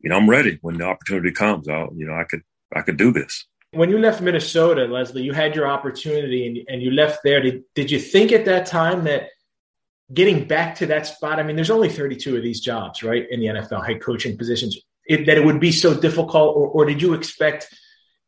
you 0.00 0.10
know, 0.10 0.16
I'm 0.16 0.28
ready 0.28 0.58
when 0.62 0.78
the 0.78 0.84
opportunity 0.84 1.30
comes. 1.30 1.68
I'll, 1.68 1.92
you 1.94 2.06
know, 2.06 2.14
I 2.14 2.24
could 2.24 2.42
I 2.74 2.80
could 2.82 2.96
do 2.96 3.12
this. 3.12 3.46
When 3.72 3.90
you 3.90 3.98
left 3.98 4.20
Minnesota, 4.20 4.84
Leslie, 4.84 5.22
you 5.22 5.32
had 5.32 5.54
your 5.54 5.66
opportunity 5.66 6.46
and, 6.46 6.58
and 6.68 6.82
you 6.82 6.90
left 6.90 7.20
there. 7.24 7.40
Did, 7.40 7.62
did 7.74 7.90
you 7.90 7.98
think 7.98 8.30
at 8.30 8.44
that 8.44 8.66
time 8.66 9.04
that 9.04 9.28
getting 10.12 10.46
back 10.46 10.74
to 10.76 10.86
that 10.86 11.06
spot? 11.06 11.38
I 11.38 11.42
mean, 11.42 11.56
there's 11.56 11.70
only 11.70 11.88
32 11.88 12.36
of 12.36 12.42
these 12.42 12.60
jobs, 12.60 13.02
right, 13.02 13.24
in 13.30 13.40
the 13.40 13.46
NFL 13.46 13.86
head 13.86 14.02
coaching 14.02 14.36
positions. 14.36 14.78
It, 15.06 15.24
that 15.24 15.38
it 15.38 15.44
would 15.44 15.58
be 15.58 15.72
so 15.72 15.98
difficult, 15.98 16.54
or, 16.54 16.68
or 16.68 16.84
did 16.84 17.00
you 17.00 17.14
expect 17.14 17.66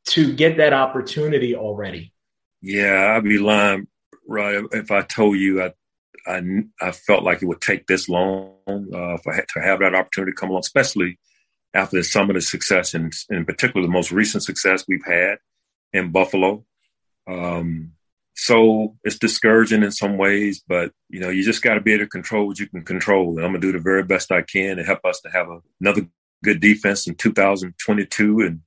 to 0.07 0.35
get 0.35 0.57
that 0.59 0.73
opportunity 0.73 1.55
already? 1.55 2.13
Yeah, 2.61 3.15
I'd 3.17 3.25
be 3.25 3.39
lying, 3.39 3.87
right, 4.27 4.65
if 4.73 4.91
I 4.91 5.03
told 5.03 5.39
you 5.39 5.63
I 5.63 5.73
I, 6.27 6.43
I 6.81 6.93
felt 6.93 7.23
like 7.23 7.43
it 7.43 7.47
would 7.47 7.61
take 7.61 7.87
this 7.87 8.09
long 8.09 8.55
uh, 8.67 9.19
for 9.19 9.35
to 9.35 9.61
have 9.61 9.81
that 9.81 9.95
opportunity 9.95 10.33
to 10.33 10.37
come 10.37 10.51
along, 10.51 10.61
especially 10.61 11.19
after 11.75 12.03
some 12.03 12.31
of 12.31 12.35
the 12.35 12.41
success 12.41 12.95
and 12.95 13.13
in 13.31 13.45
particular 13.45 13.85
the 13.85 13.93
most 13.93 14.13
recent 14.13 14.43
success 14.43 14.85
we've 14.87 15.05
had 15.05 15.39
in 15.93 16.13
Buffalo. 16.13 16.65
Um, 17.27 17.93
so 18.37 18.97
it's 19.05 19.19
discouraging 19.19 19.83
in 19.83 19.93
some 19.93 20.17
ways, 20.17 20.63
but 20.67 20.93
you 21.09 21.21
know 21.21 21.31
you 21.31 21.45
just 21.45 21.63
got 21.63 21.75
to 21.75 21.81
be 21.81 21.93
able 21.93 22.05
to 22.05 22.11
control 22.11 22.47
what 22.47 22.59
you 22.59 22.69
can 22.69 22.83
control, 22.83 23.37
and 23.37 23.45
I'm 23.45 23.53
gonna 23.53 23.61
do 23.61 23.73
the 23.73 23.79
very 23.79 24.03
best 24.03 24.33
I 24.33 24.43
can 24.43 24.77
to 24.77 24.85
help 24.85 25.05
us 25.05 25.21
to 25.21 25.31
have 25.31 25.49
a, 25.49 25.61
another 25.81 26.07
good 26.43 26.61
defense 26.61 27.07
in 27.07 27.15
2022 27.15 28.41
and 28.41 28.61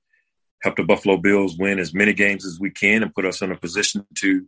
help 0.61 0.75
the 0.75 0.83
Buffalo 0.83 1.17
Bills 1.17 1.57
win 1.57 1.79
as 1.79 1.93
many 1.93 2.13
games 2.13 2.45
as 2.45 2.59
we 2.59 2.69
can 2.69 3.03
and 3.03 3.13
put 3.13 3.25
us 3.25 3.41
in 3.41 3.51
a 3.51 3.57
position 3.57 4.05
to, 4.15 4.45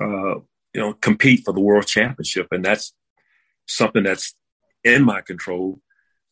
uh, 0.00 0.34
you 0.74 0.80
know, 0.80 0.92
compete 0.94 1.42
for 1.44 1.52
the 1.52 1.60
world 1.60 1.86
championship. 1.86 2.48
And 2.50 2.64
that's 2.64 2.94
something 3.66 4.02
that's 4.02 4.34
in 4.84 5.04
my 5.04 5.20
control. 5.20 5.80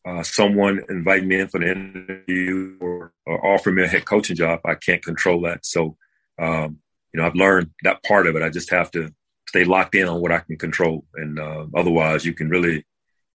Uh, 0.07 0.23
someone 0.23 0.81
inviting 0.89 1.27
me 1.27 1.39
in 1.39 1.47
for 1.47 1.61
an 1.61 1.67
interview 1.67 2.77
or, 2.79 3.11
or 3.25 3.45
offering 3.45 3.75
me 3.75 3.83
a 3.83 3.87
head 3.87 4.05
coaching 4.05 4.37
job, 4.37 4.61
I 4.63 4.75
can't 4.75 5.03
control 5.03 5.41
that. 5.41 5.65
So, 5.65 5.97
um, 6.39 6.79
you 7.13 7.19
know, 7.19 7.25
I've 7.25 7.35
learned 7.35 7.71
that 7.83 8.03
part 8.03 8.27
of 8.27 8.35
it. 8.35 8.43
I 8.43 8.49
just 8.49 8.69
have 8.69 8.89
to 8.91 9.13
stay 9.49 9.65
locked 9.65 9.95
in 9.95 10.07
on 10.07 10.21
what 10.21 10.31
I 10.31 10.39
can 10.39 10.57
control. 10.57 11.05
And 11.15 11.39
uh, 11.39 11.65
otherwise, 11.75 12.25
you 12.25 12.33
can 12.33 12.49
really 12.49 12.85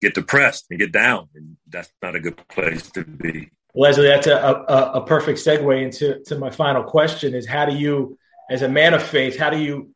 get 0.02 0.14
depressed 0.14 0.68
and 0.70 0.80
get 0.80 0.92
down. 0.92 1.28
And 1.36 1.58
that's 1.68 1.92
not 2.02 2.16
a 2.16 2.20
good 2.20 2.38
place 2.48 2.90
to 2.92 3.04
be. 3.04 3.52
Leslie, 3.74 4.08
that's 4.08 4.28
a, 4.28 4.36
a, 4.36 4.92
a, 4.96 5.06
perfect 5.06 5.40
segue 5.40 5.82
into 5.82 6.22
to 6.26 6.38
my 6.38 6.50
final 6.50 6.84
question 6.84 7.34
is 7.34 7.48
how 7.48 7.66
do 7.66 7.76
you, 7.76 8.18
as 8.50 8.62
a 8.64 8.68
man 8.68 8.94
of 8.94 9.02
faith, 9.02 9.38
how 9.38 9.50
do 9.50 9.58
you, 9.58 9.94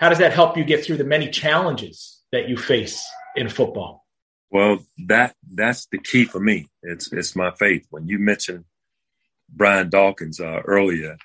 how 0.00 0.08
does 0.08 0.18
that 0.18 0.32
help 0.32 0.56
you 0.56 0.64
get 0.64 0.84
through 0.84 0.96
the 0.96 1.04
many 1.04 1.30
challenges 1.30 2.20
that 2.32 2.48
you 2.48 2.56
face 2.56 3.04
in 3.36 3.48
football? 3.48 4.04
Well, 4.50 4.80
that 5.06 5.34
that's 5.54 5.86
the 5.86 5.98
key 5.98 6.24
for 6.24 6.38
me. 6.38 6.68
It's 6.82 7.10
it's 7.10 7.34
my 7.34 7.52
faith. 7.52 7.86
When 7.88 8.06
you 8.06 8.18
mentioned 8.18 8.64
Brian 9.48 9.88
Dawkins 9.88 10.40
uh, 10.40 10.60
earlier, 10.66 11.16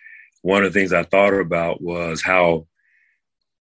one 0.44 0.64
of 0.64 0.72
the 0.72 0.80
things 0.80 0.94
I 0.94 1.04
thought 1.04 1.34
about 1.34 1.82
was 1.82 2.22
how 2.22 2.68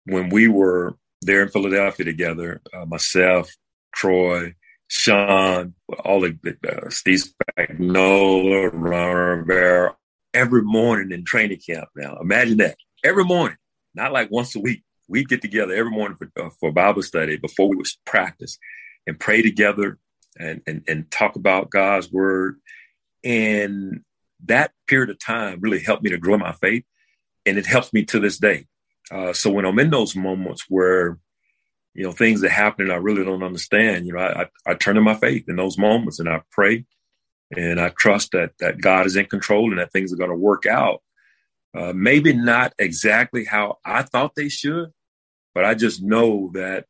when 0.05 0.29
we 0.29 0.46
were 0.46 0.96
there 1.22 1.42
in 1.42 1.49
Philadelphia 1.49 2.05
together, 2.05 2.61
uh, 2.72 2.85
myself, 2.85 3.51
Troy, 3.92 4.55
Sean, 4.88 5.75
all 6.05 6.20
the 6.20 6.37
uh, 6.68 6.90
Steve 6.90 7.25
Spagnuolo, 7.59 8.70
Ron 8.72 9.38
Rivera, 9.38 9.96
every 10.33 10.62
morning 10.62 11.12
in 11.12 11.25
training 11.25 11.61
camp. 11.66 11.88
Now, 11.96 12.18
imagine 12.20 12.59
that 12.59 12.77
every 13.05 13.25
morning, 13.25 13.57
not 13.94 14.12
like 14.12 14.31
once 14.31 14.55
a 14.55 14.61
week. 14.61 14.83
We 15.09 15.25
get 15.25 15.40
together 15.40 15.72
every 15.72 15.92
morning 15.92 16.16
for, 16.16 16.31
uh, 16.40 16.51
for 16.61 16.72
Bible 16.72 17.03
study 17.03 17.37
before 17.37 17.68
we 17.68 17.77
would 17.77 17.87
practice 18.05 18.59
and 19.07 19.18
pray 19.18 19.40
together 19.40 19.99
and, 20.38 20.62
and, 20.66 20.83
and 20.88 21.11
talk 21.11 21.37
about 21.37 21.70
God's 21.70 22.11
word. 22.11 22.57
And 23.22 24.01
that 24.44 24.72
period 24.87 25.11
of 25.11 25.18
time 25.18 25.61
really 25.61 25.81
helped 25.81 26.03
me 26.03 26.11
to 26.11 26.18
grow 26.18 26.38
my 26.38 26.53
faith. 26.53 26.85
And 27.44 27.59
it 27.59 27.66
helps 27.66 27.92
me 27.92 28.05
to 28.07 28.18
this 28.18 28.38
day. 28.38 28.66
Uh, 29.11 29.33
so 29.33 29.51
when 29.51 29.64
I'm 29.64 29.79
in 29.79 29.90
those 29.90 30.16
moments 30.16 30.64
where 30.68 31.18
you 31.96 32.04
know, 32.04 32.12
things 32.12 32.42
that 32.42 32.50
happen 32.50 32.85
and 32.85 32.92
I 32.92 32.96
really 32.96 33.24
don't 33.24 33.42
understand, 33.42 34.06
you 34.06 34.12
know, 34.12 34.18
I, 34.18 34.42
I, 34.42 34.46
I 34.66 34.74
turn 34.74 34.96
to 34.96 35.00
my 35.00 35.14
faith 35.14 35.48
in 35.48 35.56
those 35.56 35.78
moments 35.78 36.18
and 36.18 36.28
I 36.28 36.42
pray 36.50 36.85
and 37.56 37.80
I 37.80 37.90
trust 37.90 38.32
that 38.32 38.52
that 38.59 38.80
God 38.80 39.06
is 39.06 39.16
in 39.16 39.26
control 39.26 39.70
and 39.70 39.78
that 39.78 39.92
things 39.92 40.12
are 40.12 40.16
going 40.16 40.30
to 40.30 40.37
work 40.37 40.66
out. 40.66 41.02
Uh, 41.76 41.92
maybe 41.94 42.32
not 42.32 42.72
exactly 42.78 43.44
how 43.44 43.78
I 43.85 44.02
thought 44.02 44.35
they 44.35 44.48
should, 44.48 44.92
but 45.54 45.64
I 45.64 45.74
just 45.74 46.02
know 46.02 46.50
that 46.54 46.87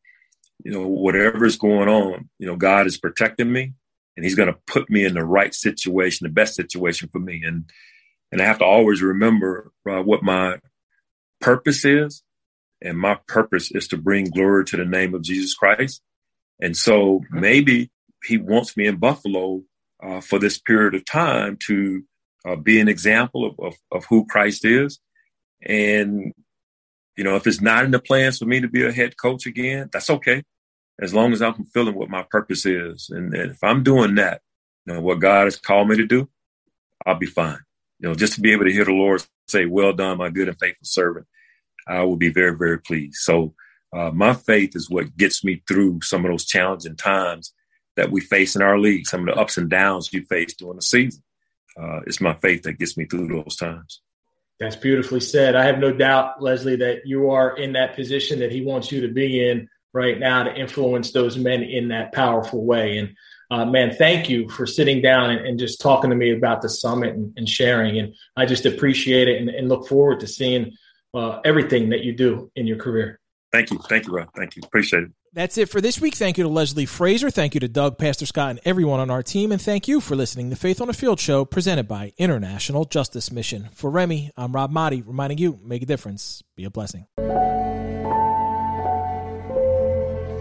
you 0.64 0.72
know 0.72 0.86
whatever 0.86 1.44
is 1.44 1.56
going 1.56 1.88
on, 1.88 2.28
you 2.38 2.46
know, 2.46 2.56
God 2.56 2.86
is 2.86 2.98
protecting 2.98 3.52
me, 3.52 3.74
and 4.16 4.24
He's 4.24 4.34
going 4.34 4.52
to 4.52 4.58
put 4.66 4.88
me 4.90 5.04
in 5.04 5.14
the 5.14 5.24
right 5.24 5.54
situation, 5.54 6.24
the 6.24 6.32
best 6.32 6.54
situation 6.54 7.08
for 7.12 7.18
me, 7.18 7.42
and 7.44 7.70
and 8.32 8.40
I 8.40 8.44
have 8.44 8.58
to 8.58 8.64
always 8.64 9.02
remember 9.02 9.72
uh, 9.88 10.02
what 10.02 10.22
my 10.22 10.58
purpose 11.40 11.84
is, 11.84 12.22
and 12.82 12.98
my 12.98 13.18
purpose 13.26 13.70
is 13.70 13.88
to 13.88 13.96
bring 13.96 14.30
glory 14.30 14.64
to 14.66 14.76
the 14.76 14.84
name 14.84 15.14
of 15.14 15.22
Jesus 15.22 15.54
Christ. 15.54 16.02
And 16.60 16.76
so 16.76 17.22
maybe 17.30 17.90
he 18.24 18.38
wants 18.38 18.76
me 18.76 18.86
in 18.86 18.96
Buffalo 18.96 19.62
uh, 20.02 20.20
for 20.20 20.38
this 20.38 20.58
period 20.58 20.94
of 20.94 21.04
time 21.04 21.58
to 21.66 22.02
uh, 22.46 22.56
be 22.56 22.80
an 22.80 22.88
example 22.88 23.46
of, 23.46 23.58
of, 23.58 23.74
of, 23.90 24.04
who 24.06 24.26
Christ 24.26 24.64
is. 24.64 25.00
And, 25.62 26.32
you 27.16 27.24
know, 27.24 27.36
if 27.36 27.46
it's 27.46 27.60
not 27.60 27.84
in 27.84 27.90
the 27.90 27.98
plans 27.98 28.38
for 28.38 28.44
me 28.44 28.60
to 28.60 28.68
be 28.68 28.84
a 28.86 28.92
head 28.92 29.16
coach 29.16 29.46
again, 29.46 29.88
that's 29.92 30.10
okay. 30.10 30.42
As 31.00 31.12
long 31.12 31.32
as 31.32 31.42
I'm 31.42 31.54
fulfilling 31.54 31.94
what 31.94 32.08
my 32.08 32.24
purpose 32.30 32.64
is. 32.64 33.10
And, 33.10 33.34
and 33.34 33.50
if 33.52 33.62
I'm 33.64 33.82
doing 33.82 34.14
that, 34.16 34.42
you 34.86 34.94
know, 34.94 35.00
what 35.00 35.20
God 35.20 35.44
has 35.44 35.56
called 35.56 35.88
me 35.88 35.96
to 35.96 36.06
do, 36.06 36.28
I'll 37.04 37.18
be 37.18 37.26
fine. 37.26 37.58
You 37.98 38.08
know, 38.08 38.14
just 38.14 38.34
to 38.34 38.40
be 38.40 38.52
able 38.52 38.64
to 38.64 38.72
hear 38.72 38.84
the 38.84 38.92
Lord 38.92 39.24
say, 39.48 39.66
well 39.66 39.92
done, 39.92 40.18
my 40.18 40.30
good 40.30 40.48
and 40.48 40.58
faithful 40.58 40.84
servant. 40.84 41.26
I 41.86 42.02
will 42.02 42.16
be 42.16 42.30
very, 42.30 42.56
very 42.56 42.78
pleased. 42.78 43.16
So 43.16 43.54
uh, 43.96 44.10
my 44.10 44.34
faith 44.34 44.74
is 44.74 44.90
what 44.90 45.16
gets 45.16 45.44
me 45.44 45.62
through 45.66 46.00
some 46.02 46.24
of 46.24 46.30
those 46.30 46.44
challenging 46.44 46.96
times 46.96 47.52
that 47.96 48.10
we 48.10 48.20
face 48.20 48.56
in 48.56 48.62
our 48.62 48.78
league, 48.78 49.06
some 49.06 49.26
of 49.26 49.34
the 49.34 49.40
ups 49.40 49.56
and 49.56 49.70
downs 49.70 50.12
you 50.12 50.22
face 50.22 50.54
during 50.54 50.76
the 50.76 50.82
season. 50.82 51.22
Uh, 51.80 52.00
it's 52.06 52.20
my 52.20 52.34
faith 52.34 52.62
that 52.62 52.78
gets 52.78 52.96
me 52.96 53.04
through 53.04 53.28
those 53.28 53.56
times. 53.56 54.00
That's 54.58 54.76
beautifully 54.76 55.20
said. 55.20 55.54
I 55.54 55.64
have 55.64 55.78
no 55.78 55.92
doubt, 55.92 56.42
Leslie, 56.42 56.76
that 56.76 57.06
you 57.06 57.30
are 57.30 57.56
in 57.56 57.72
that 57.74 57.94
position 57.94 58.38
that 58.38 58.52
he 58.52 58.62
wants 58.62 58.90
you 58.90 59.02
to 59.02 59.12
be 59.12 59.46
in 59.46 59.68
right 59.92 60.18
now 60.18 60.42
to 60.42 60.54
influence 60.54 61.12
those 61.12 61.36
men 61.36 61.62
in 61.62 61.88
that 61.88 62.12
powerful 62.12 62.64
way. 62.64 62.98
And 62.98 63.14
uh, 63.50 63.64
man, 63.64 63.94
thank 63.94 64.28
you 64.28 64.48
for 64.48 64.66
sitting 64.66 65.00
down 65.00 65.30
and, 65.30 65.46
and, 65.46 65.58
just 65.58 65.80
talking 65.80 66.10
to 66.10 66.16
me 66.16 66.32
about 66.32 66.62
the 66.62 66.68
summit 66.68 67.14
and, 67.14 67.32
and 67.36 67.48
sharing. 67.48 67.96
And 67.98 68.14
I 68.36 68.44
just 68.44 68.66
appreciate 68.66 69.28
it 69.28 69.40
and, 69.40 69.48
and 69.48 69.68
look 69.68 69.86
forward 69.86 70.20
to 70.20 70.26
seeing 70.26 70.72
uh, 71.16 71.40
everything 71.44 71.88
that 71.88 72.04
you 72.04 72.12
do 72.12 72.50
in 72.54 72.66
your 72.66 72.76
career. 72.76 73.18
Thank 73.52 73.70
you. 73.70 73.78
Thank 73.88 74.06
you, 74.06 74.12
Rob. 74.12 74.28
Thank 74.36 74.56
you. 74.56 74.62
Appreciate 74.64 75.04
it. 75.04 75.10
That's 75.32 75.58
it 75.58 75.68
for 75.68 75.80
this 75.80 76.00
week. 76.00 76.14
Thank 76.14 76.38
you 76.38 76.44
to 76.44 76.48
Leslie 76.48 76.86
Frazier. 76.86 77.30
Thank 77.30 77.54
you 77.54 77.60
to 77.60 77.68
Dak 77.68 77.98
Prescott, 77.98 78.50
and 78.50 78.60
everyone 78.64 79.00
on 79.00 79.10
our 79.10 79.22
team. 79.22 79.52
And 79.52 79.60
thank 79.60 79.86
you 79.86 80.00
for 80.00 80.16
listening 80.16 80.50
to 80.50 80.56
Faith 80.56 80.80
on 80.80 80.88
the 80.88 80.94
Field 80.94 81.20
show 81.20 81.44
presented 81.44 81.86
by 81.86 82.12
International 82.16 82.84
Justice 82.84 83.30
Mission. 83.30 83.68
For 83.72 83.90
Remy, 83.90 84.30
I'm 84.36 84.52
Rob 84.52 84.72
Maaddi, 84.72 85.02
reminding 85.06 85.38
you 85.38 85.58
make 85.62 85.82
a 85.82 85.86
difference, 85.86 86.42
be 86.54 86.64
a 86.64 86.70
blessing. 86.70 87.06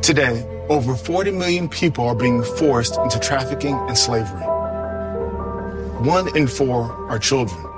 Today, 0.02 0.46
over 0.70 0.96
40 0.96 1.32
million 1.32 1.68
people 1.68 2.06
are 2.06 2.16
being 2.16 2.44
forced 2.44 2.98
into 2.98 3.20
trafficking 3.20 3.76
and 3.76 3.98
slavery. 3.98 4.46
One 6.06 6.36
in 6.38 6.48
four 6.48 6.92
are 7.10 7.20
children. 7.20 7.75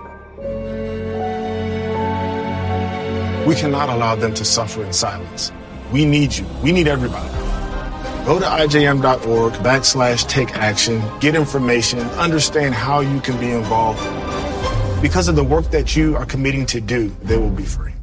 We 3.47 3.55
cannot 3.55 3.87
allow 3.87 4.13
them 4.15 4.33
to 4.33 4.43
suffer 4.43 4.83
in 4.83 4.91
silence. 4.91 5.53
We 5.93 6.03
need 6.03 6.35
you. 6.35 6.45
We 6.61 6.73
need 6.73 6.89
everybody. 6.89 7.29
Go 8.25 8.39
to 8.39 8.45
ijm.org 8.45 9.53
backslash 9.63 10.27
take 10.27 10.57
action, 10.57 11.01
get 11.21 11.33
information, 11.33 11.99
understand 12.19 12.75
how 12.75 12.99
you 12.99 13.21
can 13.21 13.39
be 13.39 13.51
involved. 13.51 14.03
Because 15.01 15.29
of 15.29 15.37
the 15.37 15.45
work 15.45 15.71
that 15.71 15.95
you 15.95 16.17
are 16.17 16.25
committing 16.25 16.65
to 16.65 16.81
do, 16.81 17.07
they 17.23 17.37
will 17.37 17.49
be 17.49 17.63
free. 17.63 17.93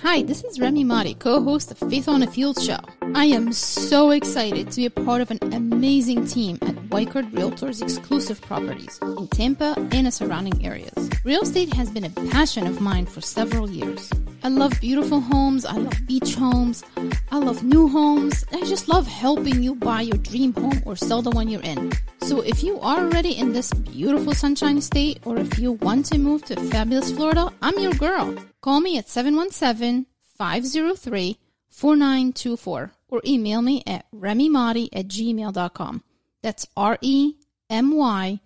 Hi, 0.00 0.22
this 0.22 0.44
is 0.44 0.60
Remy 0.60 0.84
Maaddi, 0.84 1.18
co-host 1.18 1.72
of 1.72 1.78
Faith 1.90 2.06
on 2.06 2.20
the 2.20 2.28
Field 2.28 2.62
show. 2.62 2.78
I 3.16 3.24
am 3.24 3.52
so 3.52 4.10
excited 4.10 4.70
to 4.70 4.76
be 4.76 4.86
a 4.86 4.90
part 4.90 5.22
of 5.22 5.32
an 5.32 5.38
amazing 5.52 6.26
team 6.26 6.58
at 6.62 6.76
Weichert 6.88 7.32
Realtors 7.32 7.82
exclusive 7.82 8.40
properties 8.40 9.00
in 9.02 9.26
Tampa 9.26 9.74
and 9.90 10.06
the 10.06 10.12
surrounding 10.12 10.64
areas. 10.64 11.10
Real 11.24 11.42
estate 11.42 11.72
has 11.74 11.90
been 11.90 12.04
a 12.04 12.10
passion 12.30 12.66
of 12.66 12.80
mine 12.80 13.06
for 13.06 13.20
several 13.20 13.68
years. 13.68 14.12
I 14.44 14.48
love 14.48 14.80
beautiful 14.80 15.20
homes, 15.20 15.64
I 15.64 15.76
love 15.76 16.06
beach 16.06 16.34
homes, 16.34 16.84
I 17.30 17.38
love 17.38 17.62
new 17.62 17.86
homes. 17.88 18.44
I 18.52 18.60
just 18.64 18.88
love 18.88 19.06
helping 19.06 19.62
you 19.62 19.74
buy 19.74 20.00
your 20.00 20.18
dream 20.18 20.52
home 20.52 20.82
or 20.84 20.96
sell 20.96 21.22
the 21.22 21.30
one 21.30 21.48
you're 21.48 21.62
in. 21.62 21.92
So 22.22 22.40
if 22.40 22.64
you 22.64 22.80
are 22.80 22.98
already 22.98 23.32
in 23.38 23.52
this 23.52 23.72
beautiful 23.72 24.34
sunshine 24.34 24.80
state 24.80 25.20
or 25.24 25.38
if 25.38 25.58
you 25.58 25.72
want 25.72 26.06
to 26.06 26.18
move 26.18 26.44
to 26.46 26.56
fabulous 26.56 27.12
Florida, 27.12 27.52
I'm 27.62 27.78
your 27.78 27.92
girl. 27.92 28.34
Call 28.60 28.80
me 28.80 28.98
at 28.98 29.08
717 29.08 30.06
503 30.36 31.38
4924 31.70 32.92
or 33.08 33.22
email 33.24 33.62
me 33.62 33.82
at 33.86 34.06
remymaaddi 34.12 34.88
at 34.92 35.06
gmail.com. 35.06 36.02
That's 36.42 36.66
R 36.76 36.98
E 37.00 37.34
M 37.70 37.96
Y 37.96 38.40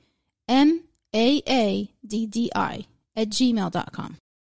M 0.46 0.84
A 1.14 1.42
A 1.48 1.90
D 2.06 2.26
D 2.26 2.50
I 2.54 2.86
at 3.16 3.30
gmail.com. 3.30 4.18